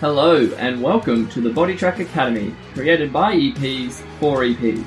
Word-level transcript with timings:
Hello 0.00 0.48
and 0.58 0.80
welcome 0.80 1.28
to 1.30 1.40
the 1.40 1.50
Bodytrack 1.50 1.98
Academy, 1.98 2.54
created 2.72 3.12
by 3.12 3.34
EPs 3.34 3.94
for 4.20 4.42
EPs. 4.42 4.84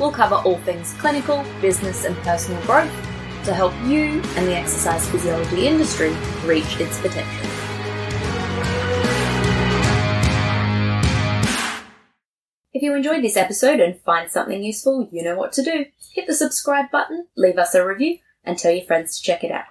We'll 0.00 0.10
cover 0.10 0.34
all 0.34 0.58
things 0.62 0.92
clinical, 0.94 1.44
business, 1.60 2.04
and 2.04 2.16
personal 2.16 2.60
growth 2.62 2.90
to 3.44 3.54
help 3.54 3.72
you 3.84 4.20
and 4.34 4.48
the 4.48 4.56
exercise 4.56 5.08
physiology 5.10 5.68
industry 5.68 6.12
reach 6.44 6.80
its 6.80 7.00
potential. 7.00 7.46
If 12.72 12.82
you 12.82 12.96
enjoyed 12.96 13.22
this 13.22 13.36
episode 13.36 13.78
and 13.78 14.00
find 14.00 14.28
something 14.28 14.60
useful, 14.60 15.08
you 15.12 15.22
know 15.22 15.36
what 15.36 15.52
to 15.52 15.62
do. 15.62 15.86
Hit 16.14 16.26
the 16.26 16.34
subscribe 16.34 16.90
button, 16.90 17.28
leave 17.36 17.58
us 17.58 17.76
a 17.76 17.86
review, 17.86 18.18
and 18.42 18.58
tell 18.58 18.72
your 18.72 18.86
friends 18.86 19.16
to 19.16 19.22
check 19.22 19.44
it 19.44 19.52
out. 19.52 19.66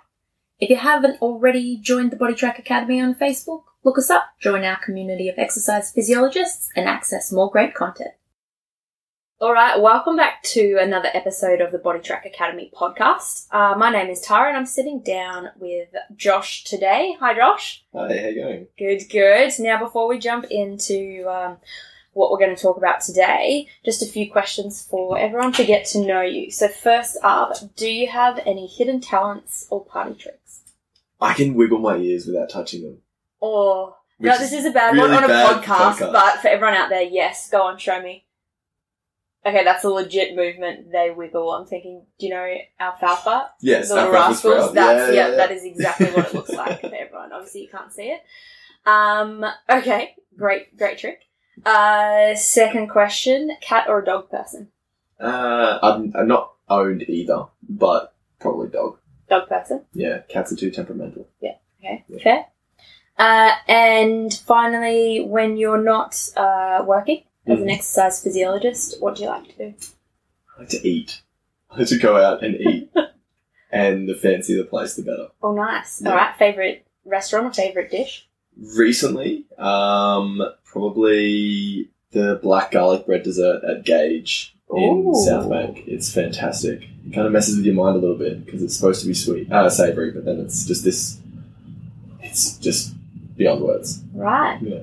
If 0.61 0.69
you 0.69 0.77
haven't 0.77 1.21
already 1.21 1.75
joined 1.75 2.11
the 2.11 2.15
Bodytrack 2.15 2.57
Academy 2.57 3.01
on 3.01 3.15
Facebook, 3.15 3.63
look 3.85 3.99
us 3.99 4.09
up, 4.09 4.23
join 4.41 4.63
our 4.63 4.77
community 4.83 5.29
of 5.29 5.37
exercise 5.37 5.91
physiologists, 5.91 6.69
and 6.75 6.89
access 6.89 7.31
more 7.31 7.51
great 7.51 7.75
content. 7.75 8.11
All 9.39 9.53
right, 9.53 9.79
welcome 9.79 10.15
back 10.15 10.41
to 10.43 10.77
another 10.81 11.09
episode 11.13 11.61
of 11.61 11.71
the 11.71 11.77
Bodytrack 11.77 12.25
Academy 12.25 12.71
podcast. 12.75 13.47
Uh, 13.51 13.77
my 13.77 13.91
name 13.91 14.09
is 14.09 14.21
Tara, 14.21 14.47
and 14.47 14.57
I'm 14.57 14.65
sitting 14.65 15.01
down 15.01 15.49
with 15.59 15.89
Josh 16.15 16.63
today. 16.63 17.15
Hi, 17.19 17.35
Josh. 17.35 17.85
Hi, 17.93 18.07
how 18.07 18.27
you 18.29 18.41
going? 18.41 18.67
Good, 18.75 19.03
good. 19.11 19.51
Now, 19.59 19.77
before 19.77 20.07
we 20.07 20.17
jump 20.17 20.45
into 20.49 21.25
um, 21.29 21.57
what 22.13 22.31
we're 22.31 22.39
going 22.39 22.55
to 22.55 22.61
talk 22.61 22.77
about 22.77 23.01
today, 23.01 23.67
just 23.83 24.01
a 24.01 24.07
few 24.07 24.31
questions 24.31 24.87
for 24.89 25.19
everyone 25.19 25.51
to 25.53 25.65
get 25.65 25.85
to 25.87 25.99
know 25.99 26.21
you. 26.21 26.49
So, 26.49 26.69
first 26.69 27.17
up, 27.21 27.53
do 27.75 27.87
you 27.87 28.07
have 28.07 28.39
any 28.47 28.65
hidden 28.65 28.99
talents 28.99 29.67
or 29.69 29.85
party 29.85 30.15
tricks? 30.15 30.61
I 31.21 31.33
can 31.33 31.53
wiggle 31.53 31.79
my 31.79 31.97
ears 31.97 32.25
without 32.25 32.49
touching 32.49 32.81
them. 32.81 33.01
Or 33.45 33.95
which 34.17 34.31
no, 34.31 34.37
this 34.39 34.53
is 34.53 34.65
a 34.65 34.71
bad 34.71 34.93
really 34.95 35.09
one 35.11 35.17
on 35.17 35.23
a 35.25 35.27
bad 35.27 35.63
podcast, 35.63 35.97
podcast. 35.97 36.11
but 36.13 36.39
for 36.41 36.47
everyone 36.47 36.73
out 36.75 36.89
there, 36.89 37.03
yes, 37.03 37.49
go 37.49 37.61
on, 37.63 37.77
show 37.77 38.01
me. 38.01 38.25
Okay, 39.45 39.63
that's 39.63 39.83
a 39.83 39.89
legit 39.89 40.35
movement. 40.35 40.91
They 40.91 41.11
wiggle. 41.11 41.51
I'm 41.51 41.67
thinking, 41.67 42.03
do 42.17 42.25
you 42.25 42.33
know 42.33 42.55
alfalfa? 42.79 43.51
Yes, 43.61 43.89
the 43.89 43.99
alfalfa 43.99 44.13
rascals. 44.49 44.73
That's 44.73 45.13
Yeah, 45.13 45.25
yeah, 45.25 45.29
yeah, 45.29 45.35
that 45.35 45.51
is 45.51 45.63
exactly 45.63 46.07
what 46.07 46.25
it 46.25 46.33
looks 46.33 46.49
like 46.63 46.81
for 46.81 46.87
everyone. 46.95 47.31
Obviously, 47.31 47.61
you 47.61 47.69
can't 47.69 47.93
see 47.93 48.07
it. 48.15 48.21
Um, 48.87 49.45
okay, 49.69 50.15
great, 50.35 50.75
great 50.75 50.97
trick. 50.97 51.19
Uh, 51.63 52.33
second 52.35 52.87
question: 52.87 53.51
cat 53.61 53.85
or 53.87 53.99
a 53.99 54.05
dog 54.05 54.31
person? 54.31 54.69
Uh, 55.19 55.77
I'm, 55.83 56.13
I'm 56.17 56.27
not 56.27 56.53
owned 56.67 57.03
either, 57.07 57.45
but 57.69 58.15
probably 58.39 58.69
dog. 58.69 58.97
Dog 59.29 59.47
person. 59.47 59.85
Yeah, 59.93 60.21
cats 60.29 60.51
are 60.51 60.55
too 60.55 60.71
temperamental. 60.71 61.27
Yeah. 61.41 61.57
Okay, 61.79 62.03
Yeah. 62.07 62.23
fair. 62.23 62.45
Uh, 63.17 63.51
and 63.67 64.33
finally, 64.33 65.21
when 65.25 65.57
you're 65.57 65.81
not 65.81 66.21
uh, 66.35 66.83
working 66.85 67.23
as 67.47 67.59
an 67.61 67.67
Mhm. 67.67 67.73
exercise 67.73 68.21
physiologist, 68.23 69.01
what 69.01 69.15
do 69.15 69.23
you 69.23 69.29
like 69.29 69.47
to 69.49 69.57
do? 69.57 69.73
I 70.57 70.61
like 70.61 70.69
to 70.69 70.87
eat. 70.87 71.21
I 71.71 71.79
like 71.79 71.87
to 71.89 71.97
go 71.97 72.17
out 72.17 72.43
and 72.43 72.55
eat. 72.55 72.91
and 73.71 74.07
the 74.09 74.15
fancier 74.15 74.57
the 74.57 74.63
place, 74.65 74.95
the 74.95 75.03
better. 75.03 75.27
Oh, 75.41 75.53
nice. 75.53 76.01
Yeah. 76.01 76.09
All 76.11 76.15
right, 76.17 76.35
favorite 76.37 76.85
restaurant 77.05 77.47
or 77.47 77.53
favorite 77.53 77.91
dish? 77.91 78.27
Recently, 78.77 79.45
um, 79.57 80.41
probably 80.63 81.89
the 82.11 82.39
black 82.41 82.71
garlic 82.71 83.05
bread 83.05 83.23
dessert 83.23 83.63
at 83.65 83.83
Gauge 83.85 84.55
in 84.73 85.05
Ooh. 85.07 85.13
South 85.25 85.49
Bank. 85.49 85.83
It's 85.87 86.11
fantastic. 86.13 86.81
It 87.05 87.13
kind 87.13 87.27
of 87.27 87.33
messes 87.33 87.57
with 87.57 87.65
your 87.65 87.75
mind 87.75 87.97
a 87.97 87.99
little 87.99 88.17
bit 88.17 88.45
because 88.45 88.63
it's 88.63 88.75
supposed 88.75 89.01
to 89.01 89.07
be 89.07 89.13
sweet, 89.13 89.51
uh, 89.51 89.69
savory, 89.69 90.11
but 90.11 90.23
then 90.25 90.39
it's 90.39 90.65
just 90.65 90.83
this. 90.85 91.19
It's 92.21 92.57
just 92.57 92.94
beyond 93.37 93.61
words. 93.61 94.01
Right, 94.13 94.59
Yeah. 94.61 94.79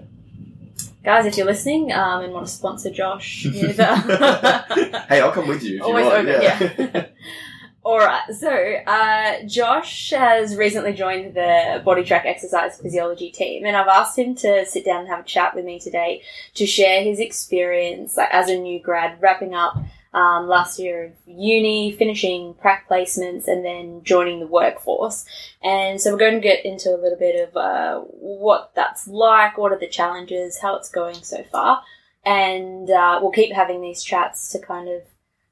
guys, 1.04 1.26
if 1.26 1.36
you're 1.36 1.46
listening 1.46 1.92
um, 1.92 2.22
and 2.22 2.32
want 2.32 2.46
to 2.46 2.52
sponsor 2.52 2.90
Josh, 2.90 3.44
with, 3.46 3.78
uh, 3.80 4.62
hey, 5.08 5.20
I'll 5.20 5.32
come 5.32 5.48
with 5.48 5.62
you 5.62 5.76
if 5.78 5.82
Always 5.82 6.04
you 6.04 6.10
want. 6.10 6.28
open, 6.28 6.42
yeah. 6.42 6.72
yeah. 6.94 7.06
All 7.84 7.98
right, 7.98 8.22
so 8.32 8.48
uh, 8.86 9.44
Josh 9.44 10.10
has 10.10 10.54
recently 10.56 10.92
joined 10.92 11.34
the 11.34 11.82
Bodytrack 11.84 12.24
Exercise 12.26 12.78
Physiology 12.80 13.32
team, 13.32 13.66
and 13.66 13.76
I've 13.76 13.88
asked 13.88 14.16
him 14.16 14.36
to 14.36 14.64
sit 14.66 14.84
down 14.84 15.00
and 15.00 15.08
have 15.08 15.18
a 15.20 15.24
chat 15.24 15.56
with 15.56 15.64
me 15.64 15.80
today 15.80 16.22
to 16.54 16.64
share 16.64 17.02
his 17.02 17.18
experience 17.18 18.16
like, 18.16 18.28
as 18.30 18.48
a 18.48 18.56
new 18.56 18.78
grad, 18.80 19.20
wrapping 19.20 19.54
up 19.54 19.76
um, 20.14 20.46
last 20.46 20.78
year 20.78 21.04
of 21.04 21.12
uni, 21.26 21.92
finishing 21.92 22.54
prac 22.54 22.88
placements, 22.88 23.48
and 23.48 23.64
then 23.64 24.02
joining 24.04 24.40
the 24.40 24.46
workforce. 24.46 25.24
And 25.62 26.00
so 26.00 26.12
we're 26.12 26.18
going 26.18 26.34
to 26.34 26.40
get 26.40 26.64
into 26.64 26.90
a 26.90 27.00
little 27.00 27.18
bit 27.18 27.48
of 27.48 27.56
uh, 27.56 28.00
what 28.00 28.72
that's 28.74 29.08
like, 29.08 29.56
what 29.56 29.72
are 29.72 29.78
the 29.78 29.88
challenges, 29.88 30.58
how 30.60 30.76
it's 30.76 30.90
going 30.90 31.22
so 31.22 31.42
far, 31.44 31.82
and 32.24 32.90
uh, 32.90 33.18
we'll 33.22 33.32
keep 33.32 33.52
having 33.52 33.80
these 33.80 34.02
chats 34.02 34.52
to 34.52 34.58
kind 34.58 34.88
of 34.88 35.02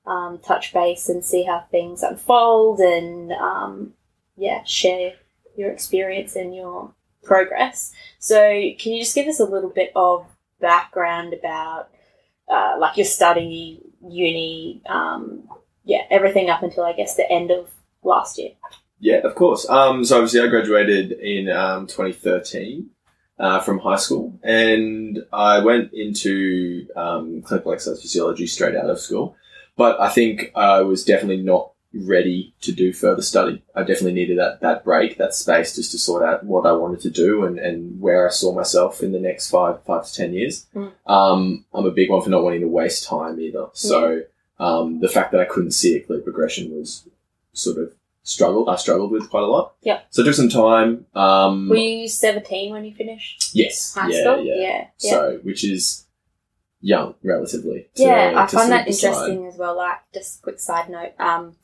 um, 0.07 0.39
touch 0.39 0.73
base 0.73 1.09
and 1.09 1.25
see 1.25 1.45
how 1.45 1.65
things 1.71 2.03
unfold 2.03 2.81
and 2.81 3.33
um, 3.33 3.95
yeah, 4.37 4.63
share 4.65 5.15
your 5.57 5.71
experience 5.71 6.37
and 6.37 6.55
your 6.55 6.93
progress. 7.23 7.93
So, 8.19 8.37
can 8.79 8.93
you 8.93 9.03
just 9.03 9.15
give 9.15 9.29
us 9.29 9.41
a 9.41 9.45
little 9.45 9.71
bit 9.71 9.93
of 9.95 10.27
background 10.61 11.33
about 11.33 11.91
uh, 12.49 12.77
like 12.79 12.97
your 12.97 13.07
study, 13.07 13.81
uni, 14.09 14.83
um, 14.89 15.49
yeah, 15.85 16.03
everything 16.11 16.51
up 16.51 16.63
until 16.63 16.85
I 16.85 16.93
guess 16.93 17.17
the 17.17 17.31
end 17.31 17.51
of 17.51 17.71
last 18.03 18.39
year? 18.39 18.51
Yeah, 18.99 19.19
of 19.19 19.35
course. 19.35 19.69
Um, 19.69 20.05
so 20.05 20.17
obviously, 20.17 20.41
I 20.41 20.47
graduated 20.49 21.13
in 21.13 21.49
um, 21.49 21.87
2013 21.87 22.91
uh, 23.39 23.61
from 23.61 23.79
high 23.79 23.97
school, 23.97 24.39
and 24.43 25.25
I 25.33 25.61
went 25.61 25.93
into 25.95 26.87
um, 26.95 27.43
clinical 27.43 27.73
exercise 27.73 28.03
physiology 28.03 28.47
straight 28.47 28.77
out 28.77 28.91
of 28.91 29.01
school. 29.01 29.37
But 29.77 29.99
I 30.01 30.11
think 30.11 30.53
I 30.55 30.83
was 30.83 31.05
definitely 31.05 31.43
not 31.43 31.73
ready 31.93 32.55
to 32.61 32.73
do 32.73 32.93
further 32.93 33.23
study. 33.23 33.63
I 33.75 33.81
definitely 33.81 34.13
needed 34.13 34.39
that 34.39 34.61
that 34.61 34.85
break, 34.85 35.19
that 35.19 35.35
space, 35.35 35.75
just 35.75 35.91
to 35.93 35.99
sort 35.99 36.23
out 36.23 36.45
what 36.45 36.67
I 36.67 36.73
wanted 36.73 37.01
to 37.01 37.11
do 37.11 37.45
and, 37.45 37.59
and 37.59 38.01
where 38.01 38.27
I 38.27 38.31
saw 38.31 38.55
myself 38.55 39.03
in 39.03 39.13
the 39.13 39.21
next 39.21 39.51
five 39.51 39.83
five 39.85 40.07
to 40.07 40.15
ten 40.15 40.35
years. 40.35 40.67
Mm. 40.75 40.93
Um, 41.07 41.65
I'm 41.75 41.87
a 41.87 41.91
big 41.91 42.11
one 42.11 42.23
for 42.23 42.31
not 42.31 42.45
wanting 42.45 42.61
to 42.61 42.69
waste 42.69 43.07
time 43.07 43.41
either. 43.41 43.67
So 43.73 44.23
um, 44.59 45.01
the 45.01 45.09
fact 45.09 45.33
that 45.33 45.41
I 45.41 45.47
couldn't 45.47 45.73
see 45.73 45.97
a 45.97 46.01
clear 46.01 46.21
progression 46.21 46.71
was 46.71 47.09
sort 47.53 47.79
of 47.79 47.93
struggled. 48.23 48.69
I 48.69 48.77
struggled 48.77 49.11
with 49.11 49.29
quite 49.31 49.43
a 49.43 49.47
lot. 49.47 49.75
Yeah. 49.83 50.01
So 50.11 50.23
it 50.23 50.27
took 50.27 50.35
some 50.35 50.49
time. 50.49 51.07
Um, 51.15 51.69
Were 51.69 51.77
you 51.77 52.09
17 52.09 52.71
when 52.71 52.85
you 52.85 52.95
finished 52.95 53.51
yes. 53.55 53.95
high 53.95 54.09
yeah, 54.09 54.21
school? 54.21 54.45
yeah. 54.45 54.55
yeah. 54.61 54.87
So 54.99 55.41
which 55.43 55.65
is 55.65 56.07
young 56.81 57.15
relatively. 57.23 57.89
to- 57.95 58.03
Yeah, 58.03 58.35
I 58.37 58.47
find 58.47 58.71
that 58.73 58.87
interesting 58.87 59.47
as 59.47 59.57
well. 59.57 59.77
Like, 59.77 59.99
just 60.13 60.39
a 60.39 60.43
quick 60.43 60.61
side 60.61 60.89
note, 60.89 61.13
um, 61.19 61.57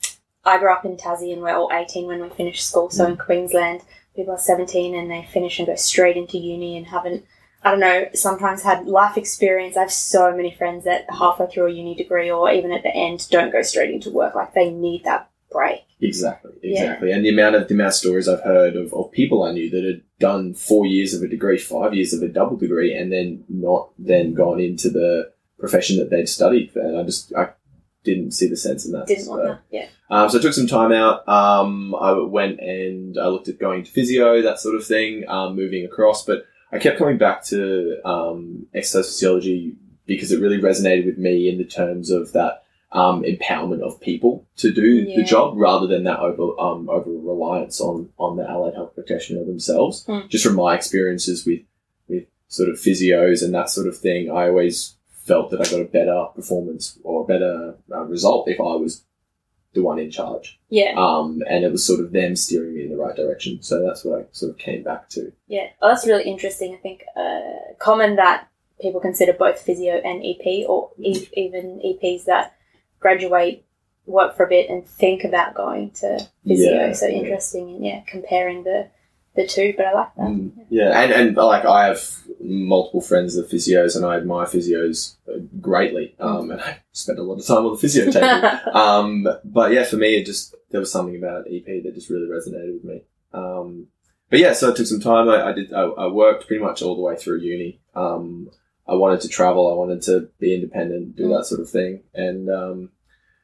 I 0.47 0.57
grew 0.59 0.71
up 0.71 0.85
in 0.85 0.95
Tassie 0.97 1.33
and 1.33 1.41
we're 1.41 1.55
all 1.55 1.69
18 1.71 2.07
when 2.07 2.21
we 2.21 2.29
finish 2.29 2.63
school. 2.63 2.89
So 2.89 3.05
Mm. 3.05 3.09
in 3.11 3.17
Queensland, 3.17 3.81
people 4.15 4.33
are 4.33 4.37
17 4.39 4.95
and 4.95 5.11
they 5.11 5.27
finish 5.31 5.59
and 5.59 5.67
go 5.67 5.75
straight 5.75 6.17
into 6.17 6.37
uni 6.37 6.77
and 6.77 6.87
haven't, 6.87 7.23
I 7.63 7.71
don't 7.71 7.79
know, 7.79 8.05
sometimes 8.13 8.63
had 8.63 8.87
life 8.87 9.17
experience. 9.17 9.75
I 9.77 9.81
have 9.81 9.91
so 9.91 10.35
many 10.35 10.51
friends 10.51 10.85
that 10.85 11.05
halfway 11.09 11.47
through 11.47 11.67
a 11.67 11.71
uni 11.71 11.95
degree 11.95 12.31
or 12.31 12.49
even 12.51 12.71
at 12.71 12.83
the 12.83 12.95
end 12.95 13.27
don't 13.29 13.51
go 13.51 13.61
straight 13.61 13.91
into 13.91 14.09
work. 14.09 14.35
Like, 14.35 14.53
they 14.53 14.69
need 14.71 15.03
that 15.03 15.29
break. 15.51 15.81
Exactly, 16.01 16.51
Yeah. 16.61 16.71
exactly. 16.81 17.11
And 17.11 17.25
the 17.25 17.29
amount 17.29 17.55
of 17.55 17.67
the 17.67 17.73
amount 17.73 17.89
of 17.89 17.93
stories 17.95 18.27
I've 18.29 18.41
heard 18.41 18.75
of, 18.75 18.93
of 18.93 19.11
people 19.11 19.43
I 19.43 19.51
knew 19.51 19.69
that 19.71 19.83
had 19.83 20.01
done 20.19 20.53
four 20.53 20.85
years 20.85 21.13
of 21.13 21.23
a 21.23 21.27
degree, 21.27 21.57
five 21.57 21.93
years 21.93 22.13
of 22.13 22.21
a 22.21 22.27
double 22.27 22.55
degree, 22.57 22.93
and 22.93 23.11
then 23.11 23.43
not 23.49 23.89
then 23.97 24.33
gone 24.33 24.59
into 24.59 24.89
the 24.89 25.31
profession 25.59 25.97
that 25.97 26.09
they'd 26.09 26.29
studied. 26.29 26.75
And 26.75 26.97
I 26.99 27.03
just 27.03 27.33
I 27.35 27.49
didn't 28.07 28.31
see 28.31 28.47
the 28.47 28.57
sense 28.57 28.85
in 28.85 28.91
that. 28.93 29.05
Didn't 29.07 29.27
want 29.27 29.41
So- 29.43 29.47
that. 29.49 29.59
Yeah. 29.71 29.87
Um, 30.09 30.29
so 30.29 30.39
I 30.39 30.41
took 30.41 30.53
some 30.53 30.67
time 30.67 30.91
out. 30.91 31.27
Um, 31.27 31.93
I 31.95 32.13
went 32.13 32.59
and 32.61 33.17
I 33.19 33.27
looked 33.27 33.49
at 33.49 33.59
going 33.59 33.83
to 33.83 33.91
physio, 33.91 34.41
that 34.41 34.59
sort 34.59 34.75
of 34.75 34.85
thing, 34.85 35.25
um, 35.27 35.55
moving 35.55 35.83
across. 35.85 36.25
But 36.25 36.45
I 36.71 36.79
kept 36.79 36.97
coming 36.97 37.17
back 37.17 37.43
to 37.45 37.97
um, 38.05 38.65
exercise 38.73 39.07
physiology 39.11 39.75
because 40.05 40.31
it 40.31 40.39
really 40.41 40.59
resonated 40.59 41.05
with 41.05 41.17
me 41.17 41.49
in 41.49 41.57
the 41.57 41.65
terms 41.65 42.09
of 42.09 42.31
that 42.33 42.63
um, 42.93 43.23
empowerment 43.23 43.81
of 43.81 43.99
people 43.99 44.45
to 44.57 44.71
do 44.71 44.81
Yeah. 44.87 45.17
the 45.17 45.23
job 45.23 45.55
rather 45.57 45.87
than 45.87 46.05
that 46.05 46.19
over 46.19 46.57
um, 46.59 46.89
over 46.89 47.09
reliance 47.11 47.81
on 47.81 48.09
on 48.17 48.37
the 48.37 48.49
allied 48.49 48.75
health 48.75 48.95
practitioner 48.95 49.43
themselves. 49.43 50.05
Mm. 50.07 50.29
Just 50.29 50.45
from 50.45 50.55
my 50.55 50.73
experiences 50.73 51.45
with 51.45 51.61
with 52.07 52.23
sort 52.47 52.69
of 52.69 52.75
physios 52.75 53.43
and 53.43 53.53
that 53.53 53.69
sort 53.69 53.87
of 53.87 53.97
thing, 53.97 54.31
I 54.31 54.47
always 54.47 54.95
felt 55.27 55.51
that 55.51 55.61
I 55.61 55.69
got 55.69 55.81
a 55.81 55.85
better 55.85 56.25
performance 56.35 56.97
or 57.03 57.23
a 57.23 57.27
better 57.27 57.75
uh, 57.91 58.03
result 58.03 58.47
if 58.47 58.59
I 58.59 58.75
was 58.75 59.03
the 59.73 59.83
one 59.83 59.99
in 59.99 60.09
charge. 60.09 60.59
Yeah. 60.69 60.93
Um, 60.97 61.43
and 61.47 61.63
it 61.63 61.71
was 61.71 61.85
sort 61.85 61.99
of 61.99 62.11
them 62.11 62.35
steering 62.35 62.73
me 62.73 62.83
in 62.83 62.89
the 62.89 62.97
right 62.97 63.15
direction. 63.15 63.61
So 63.61 63.85
that's 63.85 64.03
what 64.03 64.19
I 64.19 64.25
sort 64.31 64.51
of 64.51 64.57
came 64.57 64.83
back 64.83 65.09
to. 65.09 65.31
Yeah, 65.47 65.67
oh, 65.81 65.89
that's 65.89 66.07
really 66.07 66.23
interesting. 66.23 66.73
I 66.73 66.77
think 66.77 67.03
uh, 67.15 67.73
common 67.79 68.15
that 68.15 68.47
people 68.81 68.99
consider 68.99 69.33
both 69.33 69.59
physio 69.59 69.95
and 69.95 70.23
EP, 70.25 70.67
or 70.67 70.91
e- 70.97 71.29
even 71.33 71.81
EPs 71.85 72.25
that 72.25 72.55
graduate, 72.99 73.65
work 74.05 74.35
for 74.35 74.45
a 74.45 74.49
bit, 74.49 74.69
and 74.69 74.87
think 74.87 75.23
about 75.23 75.53
going 75.53 75.91
to 75.91 76.27
physio. 76.45 76.73
Yeah, 76.73 76.93
so 76.93 77.07
yeah. 77.07 77.17
interesting, 77.17 77.75
and 77.75 77.85
yeah, 77.85 78.01
comparing 78.07 78.63
the 78.63 78.87
the 79.35 79.45
two. 79.45 79.73
But 79.75 79.87
I 79.87 79.93
like 79.93 80.15
that. 80.15 80.27
Mm, 80.27 80.51
yeah, 80.69 80.99
and, 80.99 81.11
and 81.11 81.35
like 81.35 81.65
I 81.65 81.87
have 81.87 82.01
multiple 82.47 83.01
friends 83.01 83.37
are 83.37 83.43
physios, 83.43 83.95
and 83.95 84.05
I 84.05 84.15
admire 84.15 84.45
physios 84.45 85.15
uh, 85.27 85.39
greatly. 85.59 86.15
Um, 86.19 86.51
and 86.51 86.61
I 86.61 86.79
spend 86.93 87.19
a 87.19 87.23
lot 87.23 87.39
of 87.39 87.45
time 87.45 87.65
on 87.65 87.73
the 87.73 87.77
physio 87.77 88.09
table. 88.11 88.75
um, 88.75 89.27
but 89.43 89.71
yeah, 89.71 89.83
for 89.83 89.97
me, 89.97 90.15
it 90.15 90.25
just 90.25 90.55
there 90.71 90.79
was 90.79 90.91
something 90.91 91.15
about 91.15 91.47
EP 91.51 91.65
that 91.65 91.93
just 91.93 92.09
really 92.09 92.27
resonated 92.27 92.73
with 92.73 92.83
me. 92.83 93.03
Um, 93.33 93.87
but 94.29 94.39
yeah, 94.39 94.53
so 94.53 94.69
it 94.69 94.77
took 94.77 94.87
some 94.87 94.99
time. 94.99 95.29
I, 95.29 95.49
I 95.49 95.51
did. 95.53 95.73
I, 95.73 95.81
I 95.81 96.07
worked 96.07 96.47
pretty 96.47 96.63
much 96.63 96.81
all 96.81 96.95
the 96.95 97.01
way 97.01 97.15
through 97.15 97.39
uni. 97.39 97.79
Um, 97.95 98.49
I 98.87 98.95
wanted 98.95 99.21
to 99.21 99.29
travel. 99.29 99.71
I 99.71 99.75
wanted 99.75 100.01
to 100.03 100.29
be 100.39 100.55
independent, 100.55 101.15
do 101.15 101.27
that 101.29 101.45
sort 101.45 101.61
of 101.61 101.69
thing, 101.69 102.03
and 102.13 102.49
um, 102.49 102.89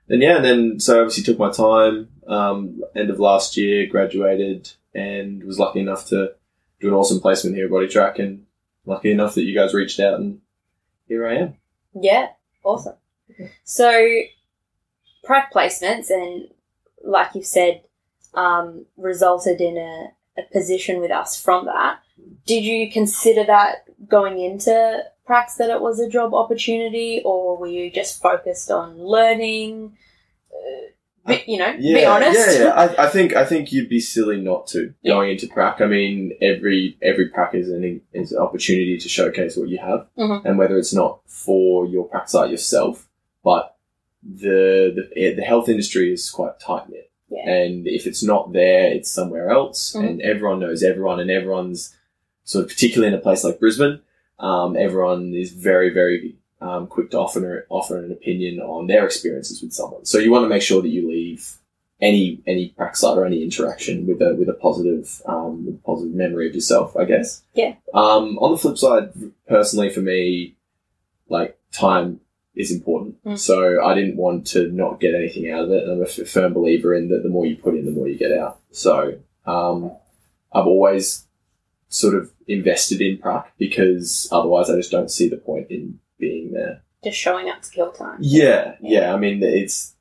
then 0.08 0.22
yeah, 0.22 0.38
and 0.38 0.46
then 0.46 0.80
so 0.80 1.02
obviously 1.02 1.24
took 1.24 1.40
my 1.40 1.52
time. 1.52 2.10
Um, 2.28 2.82
end 2.96 3.10
of 3.10 3.20
last 3.20 3.58
year, 3.58 3.86
graduated, 3.88 4.72
and 4.94 5.44
was 5.44 5.60
lucky 5.60 5.82
enough 5.82 6.08
to 6.08 6.34
do 6.80 6.88
an 6.88 6.94
awesome 6.94 7.20
placement 7.20 7.56
here 7.56 7.66
at 7.66 7.72
Bodytrack, 7.72 8.20
and 8.20 8.46
lucky 8.86 9.12
enough 9.12 9.36
that 9.36 9.44
you 9.44 9.56
guys 9.56 9.74
reached 9.74 10.00
out, 10.00 10.20
and 10.20 10.42
here 11.08 11.28
I 11.28 11.36
am. 11.36 11.56
Yeah, 11.94 12.30
awesome. 12.64 12.96
So, 13.64 14.22
prac 15.24 15.54
placements 15.54 16.10
and, 16.10 16.50
like 17.04 17.36
you've 17.36 17.46
said, 17.46 17.84
um, 18.34 18.86
resulted 18.98 19.62
in 19.62 19.78
a, 19.78 20.12
a 20.38 20.44
position 20.52 21.00
with 21.00 21.12
us 21.12 21.40
from 21.40 21.66
that. 21.66 22.00
Did 22.46 22.64
you 22.64 22.92
consider 22.92 23.44
that 23.46 23.86
going 24.08 24.40
into 24.40 25.04
pracs 25.28 25.56
that 25.58 25.70
it 25.70 25.82
was 25.82 26.00
a 26.00 26.10
job 26.10 26.34
opportunity, 26.34 27.22
or 27.24 27.58
were 27.58 27.68
you 27.68 27.92
just 27.92 28.22
focused 28.22 28.72
on 28.72 28.98
learning? 28.98 29.98
Uh, 30.52 30.92
be, 31.26 31.44
you 31.48 31.58
know, 31.58 31.76
be 31.78 32.06
honest. 32.06 32.40
Yeah, 32.58 32.64
yeah. 32.66 32.70
I, 32.74 33.06
I 33.06 33.08
think 33.10 33.34
I 33.36 33.46
think 33.46 33.72
you'd 33.72 33.90
be 33.90 34.00
silly 34.00 34.40
not 34.42 34.68
to 34.68 34.94
Yeah. 35.02 35.14
going 35.14 35.32
into 35.32 35.48
prac. 35.48 35.82
I 35.82 35.86
mean, 35.88 36.34
every 36.42 36.98
every 37.02 37.30
prac 37.30 37.54
is 37.56 37.70
an 37.70 38.02
is 38.14 38.32
an 38.32 38.40
opportunity 38.40 38.98
to 38.98 39.10
showcase 39.10 39.56
what 39.58 39.70
you 39.70 39.78
have, 39.78 40.08
Mhm. 40.18 40.46
and 40.46 40.58
whether 40.58 40.78
it's 40.78 40.94
not 40.94 41.20
for 41.28 41.86
your 41.86 42.06
prac 42.08 42.30
site 42.30 42.52
yourself, 42.52 43.08
but 43.44 43.76
the 44.24 45.06
the, 45.16 45.34
the 45.36 45.42
health 45.42 45.70
industry 45.70 46.12
is 46.14 46.30
quite 46.30 46.60
tight 46.60 46.90
knit. 46.90 47.10
Yeah. 47.30 47.50
And 47.50 47.88
if 47.88 48.06
it's 48.06 48.24
not 48.24 48.54
there, 48.54 48.88
it's 48.94 49.12
somewhere 49.12 49.50
else, 49.50 49.94
Mhm. 49.96 50.08
and 50.10 50.22
everyone 50.22 50.60
knows 50.60 50.84
everyone, 50.84 51.20
and 51.20 51.32
everyone's 51.32 51.96
sort 52.44 52.64
of 52.66 52.70
particularly 52.70 53.14
in 53.14 53.20
a 53.20 53.22
place 53.24 53.44
like 53.44 53.60
Brisbane, 53.60 54.00
um, 54.40 54.76
everyone 54.78 55.34
is 55.34 55.52
very 55.52 55.90
very 55.90 56.36
um, 56.64 56.88
quick 56.88 57.12
to 57.12 57.20
offer 57.20 57.66
offer 57.70 57.98
an 57.98 58.12
opinion 58.12 58.60
on 58.60 58.88
their 58.88 59.06
experiences 59.06 59.62
with 59.62 59.74
someone. 59.74 60.06
So 60.06 60.18
you 60.18 60.32
want 60.32 60.46
to 60.46 60.50
make 60.50 60.62
sure 60.62 60.82
that 60.82 60.90
you 60.90 61.10
leave 61.10 61.58
any 62.00 62.42
any 62.48 62.70
prac 62.70 62.96
site 62.96 63.18
or 63.18 63.26
any 63.26 63.44
interaction 63.44 64.08
with 64.08 64.22
a 64.22 64.34
with 64.36 64.48
a 64.50 64.54
positive 64.54 65.22
um, 65.26 65.66
with 65.66 65.76
a 65.76 65.80
positive 65.80 66.16
memory 66.16 66.48
of 66.48 66.56
yourself, 66.56 66.96
I 66.96 67.06
guess. 67.06 67.44
Yeah. 67.54 67.76
Um, 67.94 68.40
on 68.40 68.52
the 68.52 68.58
flip 68.58 68.78
side, 68.78 69.12
personally, 69.48 69.90
for 69.90 70.02
me, 70.02 70.56
like 71.28 71.58
time 71.72 72.22
is 72.56 72.72
important. 72.72 73.22
Mm. 73.26 73.38
So 73.38 73.84
I 73.84 73.94
didn't 73.94 74.16
want 74.16 74.48
to 74.48 74.72
not 74.72 75.00
get 75.02 75.16
anything 75.16 75.50
out 75.50 75.66
of 75.66 75.72
it. 75.72 75.84
And 75.84 75.92
I'm 75.92 76.02
a 76.02 76.06
f- 76.06 76.28
firm 76.28 76.54
believer 76.54 76.94
in 76.94 77.10
that 77.10 77.24
the 77.24 77.30
more 77.30 77.46
you 77.46 77.58
put 77.58 77.76
in, 77.76 77.86
the 77.86 77.92
more 77.92 78.08
you 78.08 78.18
get 78.18 78.32
out. 78.32 78.60
So 78.72 79.18
um, 79.46 79.92
I've 80.54 80.68
always 80.68 81.26
sort 81.90 82.16
of 82.16 82.32
invested 82.48 83.02
in 83.02 83.18
prac 83.18 83.54
because 83.58 84.28
otherwise 84.32 84.70
I 84.70 84.76
just 84.76 84.92
don't 84.92 85.12
see 85.12 85.30
the 85.30 85.38
point 85.38 85.70
in 85.70 86.00
being 86.24 86.52
there. 86.52 86.82
Just 87.04 87.18
showing 87.18 87.50
up 87.50 87.62
to 87.62 87.72
kill 87.72 87.92
time. 87.92 88.18
Yeah, 88.22 88.76
yeah. 88.82 89.14
I 89.14 89.18
mean, 89.18 89.44
it's 89.44 89.96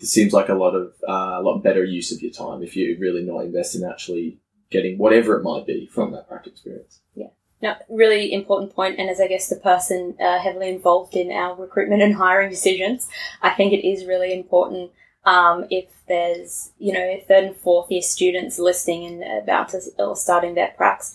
it 0.00 0.06
seems 0.06 0.32
like 0.32 0.48
a 0.48 0.54
lot 0.54 0.74
of 0.74 0.92
uh, 1.08 1.40
a 1.40 1.42
lot 1.42 1.62
better 1.62 1.84
use 1.84 2.12
of 2.12 2.20
your 2.20 2.32
time 2.32 2.62
if 2.62 2.76
you're 2.76 2.98
really 2.98 3.22
not 3.22 3.44
invest 3.44 3.74
in 3.74 3.84
actually 3.84 4.38
getting 4.70 4.98
whatever 4.98 5.38
it 5.38 5.42
might 5.42 5.66
be 5.66 5.86
from 5.86 6.12
that 6.12 6.28
prac 6.28 6.46
experience. 6.46 7.00
Yeah. 7.14 7.28
No, 7.62 7.74
really 7.88 8.32
important 8.32 8.74
point, 8.74 8.98
and 8.98 9.08
as 9.08 9.20
I 9.20 9.28
guess 9.28 9.48
the 9.48 9.56
person 9.56 10.16
uh, 10.20 10.40
heavily 10.40 10.68
involved 10.68 11.14
in 11.14 11.30
our 11.30 11.54
recruitment 11.54 12.02
and 12.02 12.14
hiring 12.14 12.50
decisions, 12.50 13.08
I 13.40 13.50
think 13.50 13.72
it 13.72 13.86
is 13.86 14.04
really 14.04 14.34
important 14.34 14.90
um, 15.24 15.66
if 15.70 15.86
there's 16.08 16.72
you 16.78 16.92
know 16.92 17.16
third 17.28 17.44
and 17.44 17.56
fourth 17.56 17.90
year 17.90 18.02
students 18.02 18.58
listening 18.58 19.22
and 19.22 19.42
about 19.42 19.70
to 19.70 19.80
or 19.98 20.16
starting 20.16 20.54
their 20.54 20.74
pracs, 20.78 21.14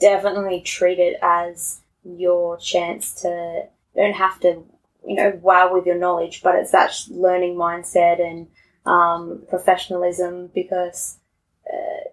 definitely 0.00 0.62
treat 0.62 0.98
it 0.98 1.18
as 1.22 1.82
your 2.04 2.56
chance 2.56 3.12
to 3.22 3.68
you 3.94 4.02
don't 4.02 4.14
have 4.14 4.40
to 4.40 4.64
you 5.06 5.16
know 5.16 5.38
wow 5.42 5.72
with 5.72 5.86
your 5.86 5.98
knowledge, 5.98 6.42
but 6.42 6.54
it's 6.56 6.72
that 6.72 6.94
learning 7.10 7.56
mindset 7.56 8.20
and 8.20 8.48
um, 8.84 9.42
professionalism 9.48 10.50
because 10.54 11.18
uh, 11.72 12.08